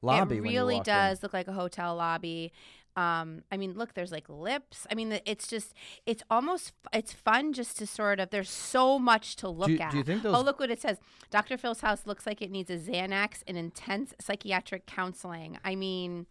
lobby. 0.02 0.36
It 0.36 0.42
really 0.42 0.76
walk 0.76 0.88
in. 0.88 0.94
does 0.94 1.22
look 1.22 1.32
like 1.32 1.48
a 1.48 1.52
hotel 1.52 1.96
lobby. 1.96 2.52
Um, 2.96 3.42
I 3.52 3.58
mean, 3.58 3.74
look, 3.74 3.92
there's 3.92 4.10
like 4.10 4.26
lips. 4.28 4.86
I 4.90 4.94
mean, 4.94 5.20
it's 5.26 5.46
just, 5.48 5.74
it's 6.06 6.22
almost, 6.30 6.72
it's 6.94 7.12
fun 7.12 7.52
just 7.52 7.76
to 7.78 7.86
sort 7.86 8.20
of. 8.20 8.30
There's 8.30 8.48
so 8.48 8.98
much 8.98 9.36
to 9.36 9.50
look 9.50 9.68
you- 9.68 9.78
at. 9.78 9.90
do 9.90 9.98
you 9.98 10.02
think 10.04 10.24
Oh, 10.24 10.40
look 10.40 10.58
what 10.58 10.70
it 10.70 10.80
says. 10.80 10.96
Dr. 11.30 11.58
Phil's 11.58 11.80
house 11.82 12.06
looks 12.06 12.26
like 12.26 12.40
it 12.40 12.50
needs 12.50 12.70
a 12.70 12.78
Xanax 12.78 13.42
and 13.46 13.58
intense 13.58 14.14
psychiatric 14.18 14.86
counseling. 14.86 15.58
I 15.62 15.74
mean, 15.74 16.24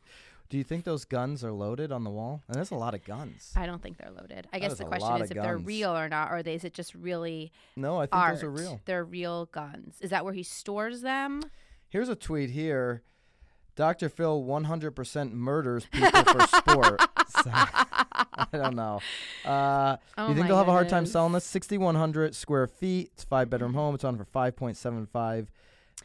Do 0.50 0.58
you 0.58 0.64
think 0.64 0.84
those 0.86 1.06
guns 1.06 1.44
are 1.44 1.52
loaded 1.52 1.92
on 1.92 2.04
the 2.04 2.10
wall? 2.12 2.44
And 2.48 2.56
there's 2.56 2.72
a 2.72 2.76
lot 2.76 2.94
of 2.94 3.04
guns. 3.04 3.52
I 3.56 3.66
don't 3.66 3.82
think 3.82 3.98
they're 3.98 4.12
loaded. 4.12 4.48
I 4.54 4.60
guess 4.60 4.76
the 4.76 4.86
question 4.86 5.22
is 5.22 5.32
if 5.32 5.38
they're 5.38 5.58
real 5.58 5.96
or 5.96 6.08
not, 6.08 6.32
or 6.32 6.44
they, 6.44 6.54
is 6.56 6.64
it 6.64 6.74
just 6.74 6.94
really 6.94 7.52
No, 7.76 7.98
I 7.98 8.04
think 8.06 8.16
art? 8.16 8.36
those 8.36 8.44
are 8.44 8.52
real. 8.52 8.82
They're 8.86 9.04
real 9.04 9.48
guns. 9.48 9.96
Is 10.02 10.12
that 10.12 10.24
where 10.24 10.34
he 10.34 10.44
stores 10.44 11.02
them? 11.02 11.42
Here's 11.90 12.10
a 12.10 12.16
tweet 12.16 12.52
here. 12.52 13.02
Dr. 13.76 14.08
Phil 14.08 14.44
100% 14.44 15.32
murders 15.34 15.86
people 15.92 16.24
for 16.24 16.48
sport. 16.48 17.02
So, 17.44 17.50
I 17.52 18.48
don't 18.54 18.76
know. 18.76 19.02
Uh, 19.44 19.98
Oh 20.18 20.30
you 20.30 20.36
think 20.36 20.48
they'll 20.48 20.58
have 20.58 20.68
a 20.68 20.72
hard 20.72 20.88
time 20.88 21.08
selling 21.08 21.34
this? 21.34 21.44
6,100 21.46 22.36
square 22.36 22.68
feet. 22.68 23.10
It's 23.16 23.24
five 23.24 23.50
bedroom 23.50 23.74
home. 23.74 23.96
It's 23.96 24.04
on 24.04 24.16
for 24.16 24.26
5.75 24.26 25.48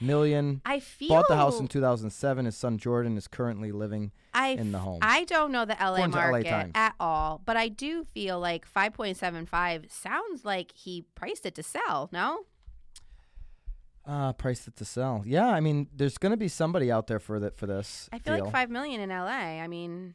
million. 0.00 0.60
I 0.64 0.80
feel 0.80 1.08
Bought 1.10 1.28
the 1.28 1.36
house 1.36 1.58
in 1.60 1.68
2007. 1.68 2.44
His 2.44 2.56
son 2.56 2.78
Jordan 2.78 3.16
is 3.16 3.26
currently 3.28 3.72
living. 3.72 4.12
I 4.32 4.50
in 4.50 4.72
the 4.72 4.78
home. 4.78 4.98
I 5.02 5.24
don't 5.24 5.50
know 5.52 5.64
the 5.64 5.76
LA 5.80 5.94
According 5.94 6.12
to 6.12 6.18
LA 6.18 6.30
market 6.30 6.48
Times. 6.50 6.72
at 6.74 6.94
all, 7.00 7.42
but 7.44 7.56
I 7.56 7.68
do 7.68 8.04
feel 8.04 8.38
like 8.38 8.64
5.75 8.70 9.90
sounds 9.90 10.44
like 10.44 10.72
he 10.74 11.04
priced 11.14 11.44
it 11.46 11.54
to 11.56 11.62
sell. 11.62 12.08
No, 12.12 12.44
Uh, 14.06 14.32
priced 14.32 14.66
it 14.68 14.76
to 14.76 14.84
sell. 14.84 15.22
Yeah, 15.26 15.48
I 15.48 15.60
mean, 15.60 15.88
there's 15.94 16.16
going 16.18 16.30
to 16.30 16.36
be 16.36 16.48
somebody 16.48 16.90
out 16.90 17.06
there 17.06 17.18
for 17.20 17.38
that 17.40 17.56
for 17.56 17.66
this. 17.66 18.08
I 18.12 18.18
feel 18.18 18.36
deal. 18.36 18.44
like 18.44 18.52
five 18.52 18.70
million 18.70 19.00
in 19.00 19.10
LA. 19.10 19.60
I 19.62 19.66
mean, 19.68 20.14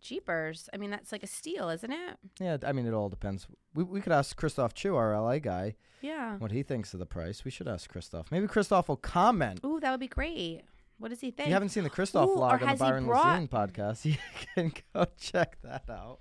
jeepers. 0.00 0.68
I 0.72 0.76
mean, 0.76 0.90
that's 0.90 1.12
like 1.12 1.22
a 1.22 1.26
steal, 1.26 1.68
isn't 1.68 1.90
it? 1.92 2.16
Yeah, 2.40 2.56
I 2.64 2.72
mean, 2.72 2.86
it 2.86 2.94
all 2.94 3.08
depends. 3.08 3.46
We 3.74 3.84
we 3.84 4.00
could 4.00 4.12
ask 4.12 4.36
Christoph 4.36 4.74
Chu, 4.74 4.96
our 4.96 5.14
LA 5.20 5.38
guy, 5.38 5.76
Yeah. 6.00 6.36
what 6.38 6.50
he 6.52 6.62
thinks 6.62 6.92
of 6.94 7.00
the 7.00 7.06
price. 7.06 7.44
We 7.44 7.50
should 7.50 7.68
ask 7.68 7.90
Christoph. 7.90 8.30
Maybe 8.30 8.46
Christoph 8.46 8.88
will 8.88 8.96
comment. 8.96 9.60
Ooh, 9.64 9.80
that 9.80 9.90
would 9.90 10.00
be 10.00 10.08
great. 10.08 10.62
What 10.98 11.08
does 11.08 11.20
he 11.20 11.30
think? 11.30 11.48
You 11.48 11.54
haven't 11.54 11.70
seen 11.70 11.84
the 11.84 11.90
Christoph 11.90 12.28
Ooh, 12.28 12.32
or 12.34 12.38
vlog 12.50 12.52
on 12.54 12.60
the 12.60 12.66
has 12.66 12.78
he 12.78 12.84
Byron 12.84 13.06
brought- 13.06 13.24
Lazine 13.24 13.48
podcast, 13.48 14.04
you 14.04 14.16
can 14.54 14.72
go 14.94 15.06
check 15.18 15.56
that 15.62 15.88
out. 15.88 16.18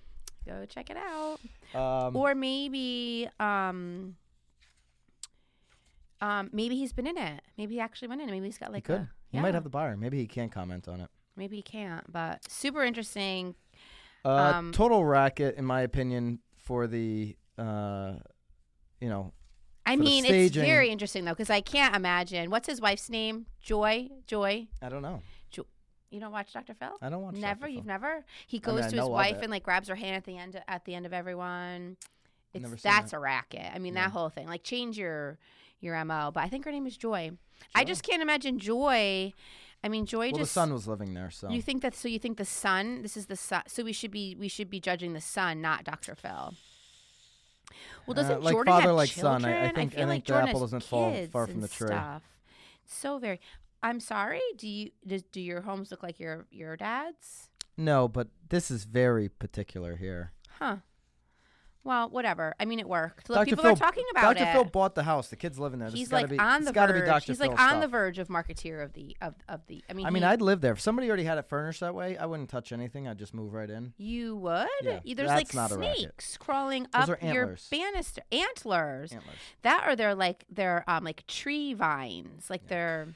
Go 0.48 0.66
check 0.66 0.90
it 0.90 0.98
out. 0.98 1.38
Um, 1.76 2.16
or 2.16 2.34
maybe, 2.34 3.28
um, 3.40 4.16
um, 6.22 6.50
maybe 6.52 6.76
he's 6.76 6.94
been 6.94 7.08
in 7.08 7.18
it. 7.18 7.42
Maybe 7.58 7.76
he 7.76 7.80
actually 7.80 8.08
went 8.10 8.22
in. 8.22 8.30
it. 8.30 8.32
Maybe 8.32 8.46
he's 8.46 8.58
got 8.58 8.72
like. 8.72 8.88
he 8.88 8.94
like 8.94 9.00
could. 9.02 9.08
a. 9.08 9.12
He 9.32 9.38
yeah. 9.38 9.42
might 9.42 9.54
have 9.54 9.64
the 9.64 9.70
buyer. 9.70 9.96
Maybe 9.96 10.18
he 10.18 10.26
can't 10.28 10.52
comment 10.52 10.88
on 10.88 11.02
it. 11.02 11.10
Maybe 11.36 11.58
he 11.58 11.62
can't, 11.62 12.12
but 12.12 12.50
super 12.50 12.84
interesting. 12.84 13.56
Uh, 14.26 14.30
Um, 14.56 14.72
total 14.72 15.06
racket, 15.06 15.56
in 15.56 15.66
my 15.66 15.82
opinion, 15.82 16.40
for 16.58 16.88
the, 16.88 17.36
uh, 17.58 18.14
you 19.00 19.10
know, 19.10 19.34
I 19.86 19.96
mean, 19.96 20.24
it's 20.26 20.56
very 20.56 20.90
interesting 20.90 21.26
though, 21.26 21.32
because 21.32 21.50
I 21.50 21.62
can't 21.62 21.96
imagine. 21.96 22.52
What's 22.52 22.68
his 22.68 22.80
wife's 22.80 23.10
name? 23.10 23.48
Joy. 23.60 24.10
Joy. 24.28 24.68
I 24.82 24.90
don't 24.90 25.02
know. 25.02 25.22
You 26.12 26.20
don't 26.20 26.32
watch 26.32 26.52
Dr. 26.54 26.74
Phil? 26.74 26.98
I 27.04 27.10
don't 27.12 27.22
watch. 27.22 27.36
never. 27.36 27.60
Dr. 27.62 27.70
You've 27.70 27.84
Phil. 27.84 27.88
never. 27.94 28.26
He 28.48 28.58
I 28.58 28.68
mean, 28.72 28.78
goes 28.82 28.92
to 28.92 28.98
his 29.00 29.08
wife 29.08 29.44
and 29.44 29.52
like 29.52 29.62
grabs 29.62 29.90
her 29.90 29.96
hand 29.96 30.16
at 30.16 30.24
the 30.24 30.38
end 30.40 30.60
at 30.68 30.84
the 30.86 30.96
end 30.96 31.06
of 31.06 31.14
everyone. 31.14 31.98
It's 32.52 32.64
Never 32.64 32.78
seen 32.78 32.92
that's 32.92 33.12
that. 33.12 33.18
a 33.18 33.20
racket. 33.20 33.68
I 33.72 33.78
mean, 33.78 33.94
Yeah. 33.94 34.06
that 34.06 34.12
whole 34.14 34.30
thing. 34.30 34.48
Like 34.48 34.64
change 34.64 34.98
your 34.98 35.38
your 35.82 36.04
mo. 36.06 36.32
But 36.34 36.44
I 36.46 36.50
think 36.50 36.66
her 36.66 36.72
name 36.72 36.88
is 36.88 36.98
Joy. 36.98 37.30
I 37.76 37.84
just 37.84 38.02
can't 38.02 38.24
imagine 38.24 38.58
Joy. 38.58 39.34
I 39.84 39.88
mean, 39.90 40.06
Joy 40.06 40.28
Well, 40.28 40.32
the 40.34 40.38
just. 40.40 40.52
son 40.52 40.74
was 40.74 40.88
living 40.88 41.14
there, 41.14 41.30
so 41.32 41.50
You 41.50 41.62
think 41.62 41.82
that? 41.84 41.96
So 41.96 42.08
you 42.10 42.20
think 42.20 42.38
the 42.38 42.46
son? 42.46 43.02
This 43.02 43.16
is 43.16 43.28
the 43.28 43.36
son. 43.38 43.64
So 43.68 43.84
we 43.84 43.94
should 43.94 44.12
be 44.12 44.36
we 44.38 44.48
should 44.50 44.70
be 44.70 44.80
judging 44.80 45.14
the 45.14 45.22
son, 45.22 45.62
not 45.62 45.84
Dr. 45.86 46.16
Phil. 46.16 46.54
Well, 48.06 48.16
doesn't 48.16 48.38
Uh, 48.38 48.40
like 48.40 48.54
Jordan 48.54 48.74
father, 48.74 48.88
have 48.88 48.96
like 48.96 49.10
son. 49.10 49.42
children? 49.42 49.54
I- 49.54 49.70
I 49.70 49.72
think- 49.72 49.94
I 49.94 49.96
feel 49.96 50.08
like 50.08 50.16
think 50.16 50.26
the 50.26 50.28
Jordan 50.34 50.50
apple 50.50 50.60
doesn't 50.62 50.84
fall 50.84 51.28
far 51.28 51.48
from 51.48 51.62
the 51.62 51.68
tree. 51.68 51.88
Stuff. 51.88 52.24
So 52.86 53.20
very. 53.20 53.40
I'm 53.82 54.00
sorry. 54.00 54.42
Do 54.58 54.68
you 54.68 54.92
does, 55.08 55.24
do 55.24 55.40
your 55.40 55.62
homes 55.62 55.92
look 55.92 56.04
like 56.04 56.20
your 56.20 56.46
your 56.52 56.76
dad's? 56.76 57.50
no, 57.78 58.10
but 58.10 58.28
this 58.50 58.70
is 58.70 58.84
very 58.84 59.30
particular 59.30 59.96
here. 59.96 60.34
Huh. 60.58 60.78
Well, 61.84 62.10
whatever. 62.10 62.54
I 62.60 62.66
mean, 62.66 62.80
it 62.80 62.88
worked. 62.90 63.30
Look, 63.30 63.38
Dr. 63.38 63.46
people 63.52 63.64
Phil, 63.64 63.74
are 63.74 63.76
talking 63.76 64.04
about 64.12 64.22
Dr. 64.22 64.38
it. 64.38 64.46
Dr. 64.46 64.54
Phil 64.54 64.66
bought 64.66 64.96
the 64.96 65.04
house. 65.04 65.30
The 65.30 65.36
kid's 65.38 65.58
living 65.58 65.80
there. 65.80 65.90
This 65.90 66.00
He's 66.00 66.12
like 66.12 66.30
be, 66.30 66.38
on 66.38 66.66
the 66.66 66.74
verge. 66.74 67.26
He's 67.26 67.38
Phil 67.40 67.50
like 67.50 67.60
on 67.60 67.80
the 67.80 67.88
verge 67.88 68.20
of 68.20 68.28
marketeer 68.28 68.84
of 68.84 68.94
the 68.94 69.16
of, 69.22 69.34
of 69.48 69.62
the. 69.68 69.84
I 69.90 69.94
mean, 69.94 70.06
I 70.06 70.10
mean, 70.10 70.24
he- 70.24 70.28
I'd 70.30 70.42
live 70.42 70.62
there. 70.62 70.74
If 70.74 70.82
somebody 70.82 71.08
already 71.08 71.24
had 71.24 71.38
it 71.38 71.46
furnished 71.48 71.80
that 71.80 71.96
way, 71.96 72.18
I 72.18 72.26
wouldn't 72.26 72.50
touch 72.50 72.72
anything. 72.72 73.08
I'd 73.08 73.18
just 73.18 73.34
move 73.34 73.54
right 73.54 73.70
in. 73.70 73.94
You 73.98 74.36
would? 74.36 74.68
Yeah, 74.82 75.00
There's 75.16 75.30
like 75.30 75.54
not 75.54 75.72
a 75.72 75.78
racket. 75.78 75.98
snakes 76.00 76.38
crawling 76.38 76.84
Those 76.94 77.10
up 77.10 77.24
are 77.24 77.34
your 77.34 77.58
banister. 77.72 78.22
Antlers. 78.32 79.12
Antlers. 79.14 79.36
That 79.62 79.86
or 79.88 79.96
they're 79.96 80.16
like 80.16 80.44
they're 80.50 80.84
um 80.88 81.04
like 81.06 81.26
tree 81.28 81.74
vines. 81.74 82.50
Like 82.50 82.68
they're 82.68 83.08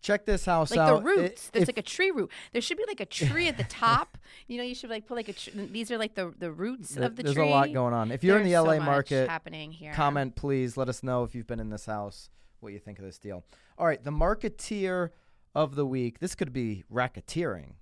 Check 0.00 0.24
this 0.26 0.44
house 0.44 0.70
like 0.70 0.78
out. 0.80 0.98
the 0.98 1.02
roots. 1.04 1.48
I- 1.48 1.50
There's 1.54 1.62
if- 1.64 1.68
like 1.68 1.78
a 1.78 1.82
tree 1.82 2.10
root. 2.10 2.30
There 2.52 2.62
should 2.62 2.76
be 2.78 2.84
like 2.86 3.00
a 3.00 3.06
tree 3.06 3.48
at 3.48 3.56
the 3.56 3.64
top. 3.68 4.16
You 4.46 4.58
know, 4.58 4.62
you 4.62 4.74
should 4.74 4.90
like 4.90 5.06
put 5.06 5.16
like 5.16 5.28
a. 5.28 5.32
Tr- 5.32 5.50
these 5.54 5.90
are 5.90 5.98
like 5.98 6.14
the 6.14 6.32
the 6.38 6.52
roots 6.52 6.94
th- 6.94 7.04
of 7.06 7.16
the 7.16 7.22
there's 7.24 7.34
tree. 7.34 7.42
There's 7.44 7.52
a 7.52 7.56
lot 7.56 7.72
going 7.72 7.94
on. 7.94 8.10
If 8.12 8.22
you're 8.22 8.36
in 8.38 8.44
the 8.44 8.50
There's 8.50 8.62
so 8.64 8.70
LA 8.70 8.76
much 8.78 8.86
market, 8.86 9.28
happening 9.28 9.72
here. 9.72 9.92
comment 9.94 10.36
please. 10.36 10.76
Let 10.76 10.88
us 10.88 11.02
know 11.02 11.24
if 11.24 11.34
you've 11.34 11.46
been 11.46 11.60
in 11.60 11.70
this 11.70 11.86
house, 11.86 12.30
what 12.60 12.72
you 12.72 12.78
think 12.78 12.98
of 12.98 13.04
this 13.04 13.18
deal. 13.18 13.44
All 13.76 13.86
right, 13.86 14.02
the 14.02 14.10
marketeer 14.12 15.10
of 15.54 15.74
the 15.74 15.86
week. 15.86 16.20
This 16.20 16.34
could 16.34 16.52
be 16.52 16.84
racketeering 16.92 17.72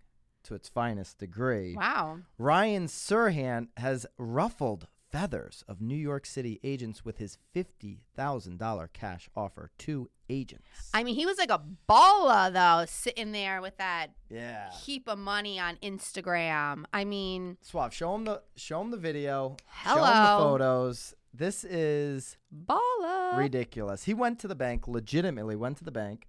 to 0.45 0.55
its 0.55 0.69
finest 0.69 1.19
degree. 1.19 1.75
Wow. 1.77 2.21
Ryan 2.39 2.87
Serhant 2.87 3.69
has 3.77 4.07
ruffled 4.17 4.87
feathers 5.11 5.65
of 5.69 5.81
New 5.81 5.97
York 5.97 6.27
City 6.27 6.61
agents 6.63 7.05
with 7.05 7.19
his 7.19 7.39
$50,000 7.55 8.93
cash 8.93 9.29
offer 9.37 9.71
to 9.79 10.11
agents. 10.29 10.91
I 10.93 11.05
mean, 11.05 11.15
he 11.15 11.27
was 11.27 11.39
like 11.39 11.51
a 11.51 11.63
baller 11.89 12.53
though, 12.53 12.85
sitting 12.87 13.33
there 13.33 13.61
with 13.63 13.77
that 13.79 14.09
yeah. 14.29 14.71
heap 14.73 15.09
of 15.09 15.19
money 15.19 15.59
on 15.59 15.77
Instagram. 15.77 16.85
I 16.93 17.05
mean, 17.05 17.57
Swab, 17.61 17.93
show 17.93 18.15
him 18.15 18.25
the 18.25 18.43
show 18.57 18.81
him 18.81 18.91
the 18.91 18.97
video. 18.97 19.57
Show 19.85 19.95
him 19.95 20.01
the 20.01 20.07
Hello. 20.07 20.39
photos. 20.39 21.15
This 21.33 21.65
is 21.65 22.39
baller. 22.67 23.37
ridiculous. 23.37 24.05
He 24.05 24.15
went 24.15 24.39
to 24.41 24.49
the 24.49 24.55
bank, 24.55 24.89
legitimately 24.89 25.55
went 25.55 25.77
to 25.79 25.85
the 25.85 25.91
bank, 25.91 26.29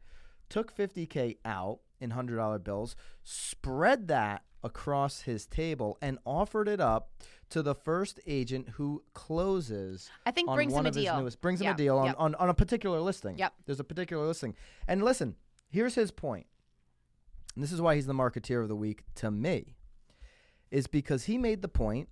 took 0.49 0.75
50k 0.75 1.37
out 1.45 1.79
in 1.99 2.11
$100 2.11 2.63
bills, 2.63 2.95
spread 3.23 4.07
that 4.09 4.43
across 4.63 5.21
his 5.21 5.45
table 5.45 5.97
and 6.01 6.17
offered 6.25 6.67
it 6.67 6.79
up 6.79 7.11
to 7.49 7.61
the 7.61 7.75
first 7.75 8.19
agent 8.27 8.69
who 8.73 9.03
closes 9.13 10.09
I 10.25 10.31
think 10.31 10.49
on 10.49 10.55
brings 10.55 10.73
him 10.73 10.85
a 10.85 10.91
deal. 10.91 11.19
newest 11.19 11.41
brings 11.41 11.61
him 11.61 11.73
a 11.73 11.77
deal 11.77 11.97
on, 11.97 12.07
yep. 12.07 12.15
on, 12.19 12.35
on 12.35 12.49
a 12.49 12.53
particular 12.53 12.99
listing. 12.99 13.37
Yep. 13.37 13.53
There's 13.65 13.79
a 13.79 13.85
particular 13.85 14.25
listing. 14.25 14.55
And 14.87 15.03
listen, 15.03 15.35
here's 15.69 15.95
his 15.95 16.11
point. 16.11 16.47
And 17.55 17.63
this 17.63 17.71
is 17.71 17.81
why 17.81 17.95
he's 17.95 18.05
the 18.05 18.13
marketeer 18.13 18.61
of 18.61 18.67
the 18.67 18.75
week 18.75 19.03
to 19.15 19.31
me. 19.31 19.75
Is 20.69 20.87
because 20.87 21.23
he 21.23 21.37
made 21.37 21.61
the 21.61 21.69
point 21.69 22.09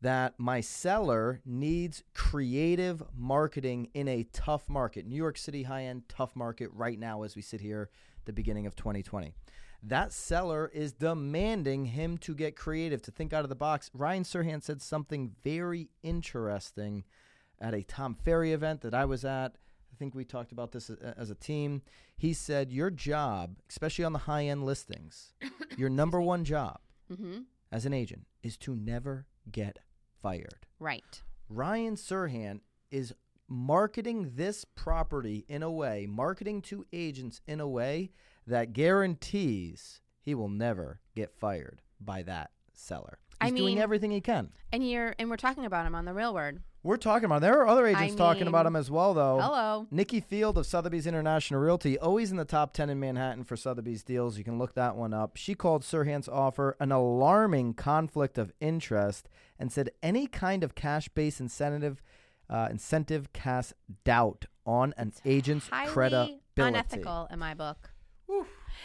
that 0.00 0.34
my 0.38 0.60
seller 0.60 1.40
needs 1.44 2.04
creative 2.12 3.02
marketing 3.16 3.88
in 3.94 4.06
a 4.06 4.22
tough 4.32 4.68
market. 4.68 5.06
New 5.06 5.16
York 5.16 5.36
City 5.36 5.64
high 5.64 5.84
end 5.84 6.02
tough 6.08 6.36
market 6.36 6.70
right 6.72 6.98
now 6.98 7.22
as 7.22 7.34
we 7.34 7.42
sit 7.42 7.60
here 7.60 7.90
the 8.24 8.32
beginning 8.32 8.66
of 8.66 8.76
2020. 8.76 9.32
That 9.86 10.12
seller 10.12 10.70
is 10.72 10.92
demanding 10.92 11.86
him 11.86 12.16
to 12.18 12.34
get 12.34 12.56
creative, 12.56 13.02
to 13.02 13.10
think 13.10 13.32
out 13.32 13.42
of 13.44 13.48
the 13.50 13.54
box. 13.54 13.90
Ryan 13.92 14.22
Serhant 14.24 14.62
said 14.62 14.80
something 14.80 15.32
very 15.42 15.90
interesting 16.02 17.04
at 17.60 17.74
a 17.74 17.82
Tom 17.82 18.14
Ferry 18.14 18.52
event 18.52 18.80
that 18.80 18.94
I 18.94 19.04
was 19.04 19.24
at. 19.24 19.56
I 19.92 19.96
think 19.96 20.14
we 20.14 20.24
talked 20.24 20.52
about 20.52 20.72
this 20.72 20.90
as 20.90 21.30
a 21.30 21.34
team. 21.34 21.82
He 22.16 22.32
said, 22.32 22.72
Your 22.72 22.90
job, 22.90 23.56
especially 23.68 24.04
on 24.04 24.12
the 24.12 24.20
high 24.20 24.46
end 24.46 24.64
listings, 24.64 25.34
your 25.76 25.88
number 25.90 26.20
one 26.20 26.44
job 26.44 26.78
Mm-hmm. 27.12 27.40
as 27.70 27.84
an 27.84 27.92
agent 27.92 28.26
is 28.42 28.56
to 28.56 28.74
never 28.74 29.26
get 29.52 29.78
fired. 30.22 30.66
Right. 30.80 31.22
Ryan 31.50 31.96
Serhant 31.96 32.60
is 32.90 33.12
marketing 33.46 34.32
this 34.36 34.64
property 34.64 35.44
in 35.46 35.62
a 35.62 35.70
way, 35.70 36.06
marketing 36.08 36.62
to 36.62 36.86
agents 36.94 37.42
in 37.46 37.60
a 37.60 37.68
way 37.68 38.10
that 38.46 38.72
guarantees 38.72 40.00
he 40.20 40.34
will 40.34 40.48
never 40.48 41.00
get 41.14 41.32
fired 41.32 41.82
by 42.00 42.22
that 42.22 42.50
seller. 42.72 43.18
I 43.40 43.46
He's 43.46 43.54
doing 43.54 43.74
mean- 43.74 43.82
everything 43.82 44.10
he 44.10 44.20
can. 44.20 44.50
And 44.72 44.88
you're 44.88 45.14
and 45.18 45.28
we're 45.30 45.36
talking 45.36 45.64
about 45.64 45.86
him 45.86 45.94
on 45.94 46.04
the 46.04 46.14
real 46.14 46.32
word. 46.34 46.62
We're 46.82 46.96
talking 46.98 47.24
about. 47.24 47.40
There 47.40 47.58
are 47.60 47.66
other 47.66 47.86
agents 47.86 48.14
talking 48.14 48.46
about 48.46 48.66
him 48.66 48.76
as 48.76 48.90
well, 48.90 49.14
though. 49.14 49.40
Hello. 49.40 49.86
Nikki 49.90 50.20
Field 50.20 50.58
of 50.58 50.66
Sotheby's 50.66 51.06
International 51.06 51.58
Realty, 51.58 51.98
always 51.98 52.30
in 52.30 52.36
the 52.36 52.44
top 52.44 52.74
10 52.74 52.90
in 52.90 53.00
Manhattan 53.00 53.44
for 53.44 53.56
Sotheby's 53.56 54.02
deals. 54.04 54.36
You 54.36 54.44
can 54.44 54.58
look 54.58 54.74
that 54.74 54.94
one 54.94 55.14
up. 55.14 55.38
She 55.38 55.54
called 55.54 55.82
Serhant's 55.82 56.28
offer 56.28 56.76
an 56.80 56.92
alarming 56.92 57.72
conflict 57.74 58.36
of 58.36 58.52
interest 58.60 59.30
and 59.58 59.72
said 59.72 59.88
any 60.02 60.26
kind 60.26 60.62
of 60.62 60.74
cash 60.74 61.08
based 61.08 61.40
incentive 61.40 62.02
uh, 62.50 62.68
incentive 62.70 63.32
casts 63.32 63.72
doubt 64.04 64.44
on 64.66 64.92
an 64.98 65.14
agent's 65.24 65.68
Highly 65.68 65.90
credibility. 65.90 66.40
unethical 66.58 67.28
in 67.30 67.38
my 67.38 67.54
book. 67.54 67.92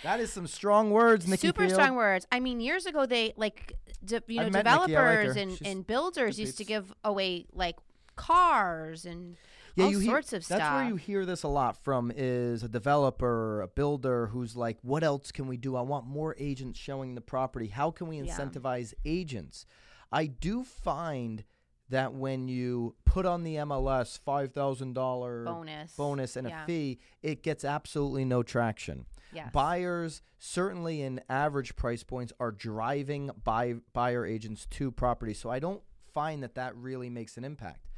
That 0.03 0.19
is 0.19 0.31
some 0.31 0.47
strong 0.47 0.91
words, 0.91 1.27
Nikki 1.27 1.47
Super 1.47 1.61
Field. 1.67 1.73
strong 1.73 1.95
words. 1.95 2.25
I 2.31 2.39
mean, 2.39 2.59
years 2.61 2.85
ago 2.85 3.05
they 3.05 3.33
like 3.35 3.73
de- 4.05 4.21
you 4.27 4.39
know 4.39 4.45
I've 4.47 4.53
met 4.53 4.65
like 4.65 4.87
developers 4.87 5.35
and, 5.35 5.59
and 5.65 5.85
builders 5.85 6.39
used 6.39 6.57
to 6.59 6.63
give 6.63 6.93
away 7.03 7.45
like 7.53 7.75
cars 8.15 9.05
and 9.05 9.35
Yeah, 9.75 9.85
all 9.85 9.91
you 9.91 9.99
hear- 9.99 10.11
sorts 10.11 10.33
of 10.33 10.45
stuff. 10.45 10.59
That's 10.59 10.73
where 10.73 10.87
you 10.87 10.95
hear 10.95 11.25
this 11.25 11.43
a 11.43 11.47
lot 11.47 11.83
from 11.83 12.11
is 12.15 12.63
a 12.63 12.67
developer, 12.69 13.61
a 13.61 13.67
builder 13.67 14.27
who's 14.27 14.55
like, 14.55 14.77
"What 14.83 15.03
else 15.03 15.31
can 15.31 15.47
we 15.47 15.57
do? 15.57 15.75
I 15.75 15.81
want 15.81 16.05
more 16.05 16.35
agents 16.39 16.79
showing 16.79 17.15
the 17.15 17.21
property. 17.21 17.67
How 17.67 17.91
can 17.91 18.07
we 18.07 18.21
Yeah. 18.21 18.25
incentivize 18.37 18.93
agents?" 19.05 19.65
I 20.11 20.25
do 20.25 20.63
find 20.63 21.43
that 21.89 22.13
when 22.13 22.47
you 22.47 22.95
put 23.05 23.25
on 23.25 23.43
the 23.43 23.55
MLS 23.55 24.17
five 24.19 24.53
thousand 24.53 24.93
dollar 24.93 25.43
bonus. 25.43 25.95
bonus 25.95 26.35
and 26.35 26.47
Yeah. 26.47 26.63
a 26.63 26.65
fee, 26.65 26.99
it 27.21 27.43
gets 27.43 27.63
absolutely 27.65 28.25
no 28.25 28.43
traction. 28.43 29.05
Yes. 29.31 29.51
Buyers, 29.51 30.21
certainly 30.39 31.01
in 31.01 31.21
average 31.29 31.75
price 31.75 32.03
points, 32.03 32.33
are 32.39 32.51
driving 32.51 33.29
buy, 33.43 33.75
buyer 33.93 34.25
agents 34.25 34.65
to 34.71 34.91
property. 34.91 35.33
So 35.33 35.49
I 35.49 35.59
don't 35.59 35.83
find 36.13 36.41
that 36.41 36.55
that 36.55 36.75
really 36.75 37.09
makes 37.09 37.37
an 37.37 37.43
impact. 37.43 37.88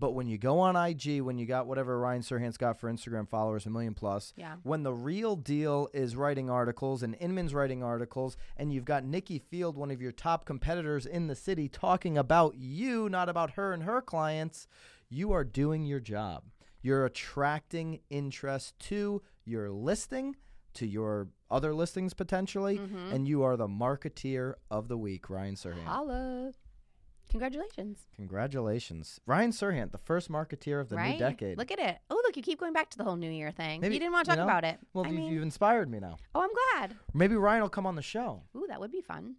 But 0.00 0.12
when 0.12 0.28
you 0.28 0.38
go 0.38 0.60
on 0.60 0.76
IG, 0.76 1.20
when 1.22 1.38
you 1.38 1.46
got 1.46 1.66
whatever 1.66 1.98
Ryan 1.98 2.22
Serhant's 2.22 2.56
got 2.56 2.78
for 2.78 2.90
Instagram 2.92 3.28
followers, 3.28 3.66
a 3.66 3.70
million 3.70 3.94
plus, 3.94 4.32
Yeah. 4.36 4.56
when 4.62 4.84
the 4.84 4.92
real 4.94 5.34
deal 5.34 5.88
is 5.92 6.14
writing 6.14 6.48
articles 6.48 7.02
and 7.02 7.16
Inman's 7.18 7.52
writing 7.52 7.82
articles, 7.82 8.36
and 8.56 8.72
you've 8.72 8.84
got 8.84 9.04
Nikki 9.04 9.38
Field, 9.40 9.76
one 9.76 9.90
of 9.90 10.00
your 10.00 10.12
top 10.12 10.44
competitors 10.44 11.04
in 11.04 11.26
the 11.26 11.34
city, 11.34 11.68
talking 11.68 12.16
about 12.16 12.54
you, 12.56 13.08
not 13.08 13.28
about 13.28 13.52
her 13.52 13.72
and 13.72 13.82
her 13.82 14.00
clients, 14.00 14.68
you 15.08 15.32
are 15.32 15.42
doing 15.44 15.84
your 15.84 16.00
job. 16.00 16.44
You're 16.80 17.04
attracting 17.04 18.00
interest 18.08 18.78
to 18.80 19.20
your 19.44 19.68
listing, 19.68 20.36
to 20.74 20.86
your 20.86 21.28
other 21.50 21.74
listings 21.74 22.14
potentially, 22.14 22.78
Mhm. 22.78 23.12
and 23.12 23.26
you 23.26 23.42
are 23.42 23.56
the 23.56 23.66
marketeer 23.66 24.54
of 24.70 24.86
the 24.86 24.96
week, 24.96 25.28
Ryan 25.28 25.56
Serhant. 25.56 25.84
Holla. 25.86 26.52
Congratulations. 27.30 27.98
Congratulations. 28.16 29.20
Ryan 29.26 29.50
Serhant, 29.50 29.92
the 29.92 29.98
first 29.98 30.30
marketeer 30.30 30.80
of 30.80 30.88
the 30.88 30.96
right? 30.96 31.12
new 31.12 31.18
decade. 31.18 31.58
Look 31.58 31.70
at 31.70 31.78
it. 31.78 31.98
Oh, 32.10 32.20
look, 32.24 32.36
you 32.36 32.42
keep 32.42 32.58
going 32.60 32.72
back 32.72 32.90
to 32.90 32.98
the 32.98 33.04
whole 33.04 33.16
New 33.16 33.30
Year 33.30 33.50
thing. 33.50 33.80
Maybe- 33.80 33.94
you 33.94 34.00
didn't 34.00 34.12
want 34.12 34.26
to 34.26 34.32
you 34.32 34.36
talk 34.36 34.46
know, 34.46 34.50
about 34.50 34.64
it. 34.64 34.78
well, 34.94 35.04
I 35.04 35.10
you, 35.10 35.16
mean, 35.16 35.32
you've 35.32 35.42
inspired 35.42 35.90
me 35.90 35.98
now. 36.00 36.16
oh, 36.34 36.42
I'm 36.42 36.50
glad. 36.80 36.96
Maybe 37.14 37.36
Ryan 37.36 37.62
will 37.62 37.68
come 37.68 37.86
on 37.86 37.96
the 37.96 38.02
show 38.02 38.42
Ooh, 38.56 38.66
that 38.68 38.80
would 38.80 38.92
be 38.92 39.00
fun. 39.02 39.34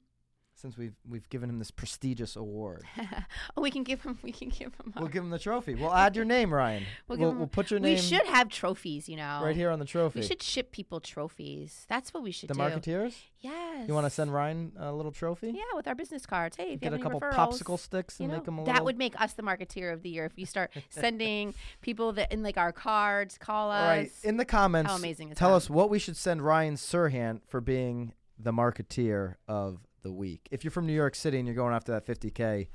Since 0.60 0.78
we've 0.78 0.96
we've 1.08 1.28
given 1.30 1.50
him 1.50 1.60
this 1.60 1.72
prestigious 1.72 2.36
award. 2.36 2.84
oh, 3.58 3.62
we 3.62 3.72
can 3.72 3.84
give 3.84 4.02
him. 4.02 4.18
We 4.22 4.32
can 4.32 4.50
give 4.50 4.74
him. 4.76 4.94
We'll 4.98 5.08
give 5.08 5.24
him 5.24 5.30
the 5.30 5.40
trophy. 5.40 5.76
We'll 5.76 5.94
add 5.94 6.16
your 6.16 6.26
name, 6.26 6.54
Ryan. 6.54 6.84
We'll 7.08 7.18
We'll, 7.18 7.34
we'll, 7.34 7.48
put 7.48 7.72
your 7.72 7.80
name. 7.80 7.96
we 7.96 8.02
should 8.02 8.26
have 8.26 8.50
trophies. 8.50 9.10
You 9.10 9.18
know, 9.18 9.42
right 9.44 9.56
here 9.56 9.72
on 9.72 9.80
the 9.80 9.86
trophy. 9.86 10.20
We 10.20 10.26
should 10.26 10.44
ship 10.44 10.72
people 10.72 11.00
trophies. 11.00 11.86
That's 11.90 12.14
what 12.14 12.24
we 12.24 12.32
should 12.32 12.50
the 12.50 12.54
do. 12.54 12.60
The 12.60 12.66
marketeers. 12.66 13.16
Yes. 13.40 13.88
You 13.88 13.94
want 13.94 14.06
to 14.06 14.10
send 14.10 14.34
Ryan 14.34 14.74
a 14.78 14.92
little 14.92 15.12
trophy? 15.12 15.52
Yeah, 15.56 15.62
with 15.76 15.88
our 15.88 15.96
business 15.96 16.26
cards. 16.26 16.58
Hey, 16.58 16.66
if 16.66 16.70
you 16.72 16.78
Get 16.78 16.92
have 16.92 17.00
a 17.00 17.04
couple 17.04 17.22
referrals, 17.22 17.62
popsicle 17.62 17.80
sticks 17.80 18.20
you 18.20 18.26
and 18.26 18.32
know, 18.32 18.38
make 18.38 18.46
them 18.46 18.60
a 18.60 18.66
that 18.66 18.84
would 18.84 18.98
make 18.98 19.20
us 19.20 19.34
the 19.34 19.44
marketeer 19.44 19.94
of 19.94 20.04
the 20.04 20.10
year 20.10 20.26
if 20.26 20.36
we 20.36 20.46
start 20.46 20.72
sending 20.90 21.54
people 21.82 22.12
that 22.14 22.32
in 22.32 22.44
like 22.44 22.58
our 22.58 22.72
cards 22.74 23.38
call 23.38 23.72
us. 23.72 23.82
All 23.82 23.88
right. 23.88 24.12
In 24.24 24.38
the 24.38 24.46
comments, 24.46 24.92
How 24.92 24.98
amazing 24.98 25.30
is 25.32 25.38
tell 25.38 25.52
that? 25.52 25.56
us 25.56 25.70
what 25.70 25.90
we 25.90 26.00
should 26.00 26.18
send 26.18 26.42
Ryan 26.42 26.76
Serhant 26.76 27.42
for 27.48 27.62
being 27.62 28.14
the 28.38 28.52
marketeer 28.52 29.36
of 29.48 29.80
the 30.02 30.12
week. 30.12 30.48
If 30.52 30.64
you're 30.64 30.72
from 30.72 30.86
New 30.88 30.94
York 30.94 31.16
City 31.16 31.38
and 31.38 31.48
you're 31.48 31.56
going 31.56 31.74
after 31.74 31.92
that 31.92 32.06
50k, 32.06 32.68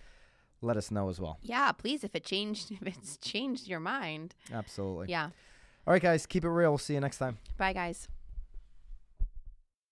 let 0.63 0.77
us 0.77 0.91
know 0.91 1.09
as 1.09 1.21
well. 1.21 1.39
Yeah, 1.43 1.73
please. 1.73 2.05
If 2.05 2.15
it 2.15 2.25
changed, 2.25 2.71
if 2.81 2.87
it's 2.87 3.17
changed 3.19 3.69
your 3.69 3.81
mind. 3.81 4.35
Absolutely. 4.53 5.07
Yeah. 5.09 5.31
All 5.87 5.93
right, 5.93 6.03
guys, 6.03 6.25
keep 6.27 6.45
it 6.45 6.49
real. 6.49 6.71
We'll 6.71 6.79
see 6.79 6.95
you 6.95 7.01
next 7.01 7.19
time. 7.19 7.39
Bye, 7.59 7.75
guys. 7.75 8.09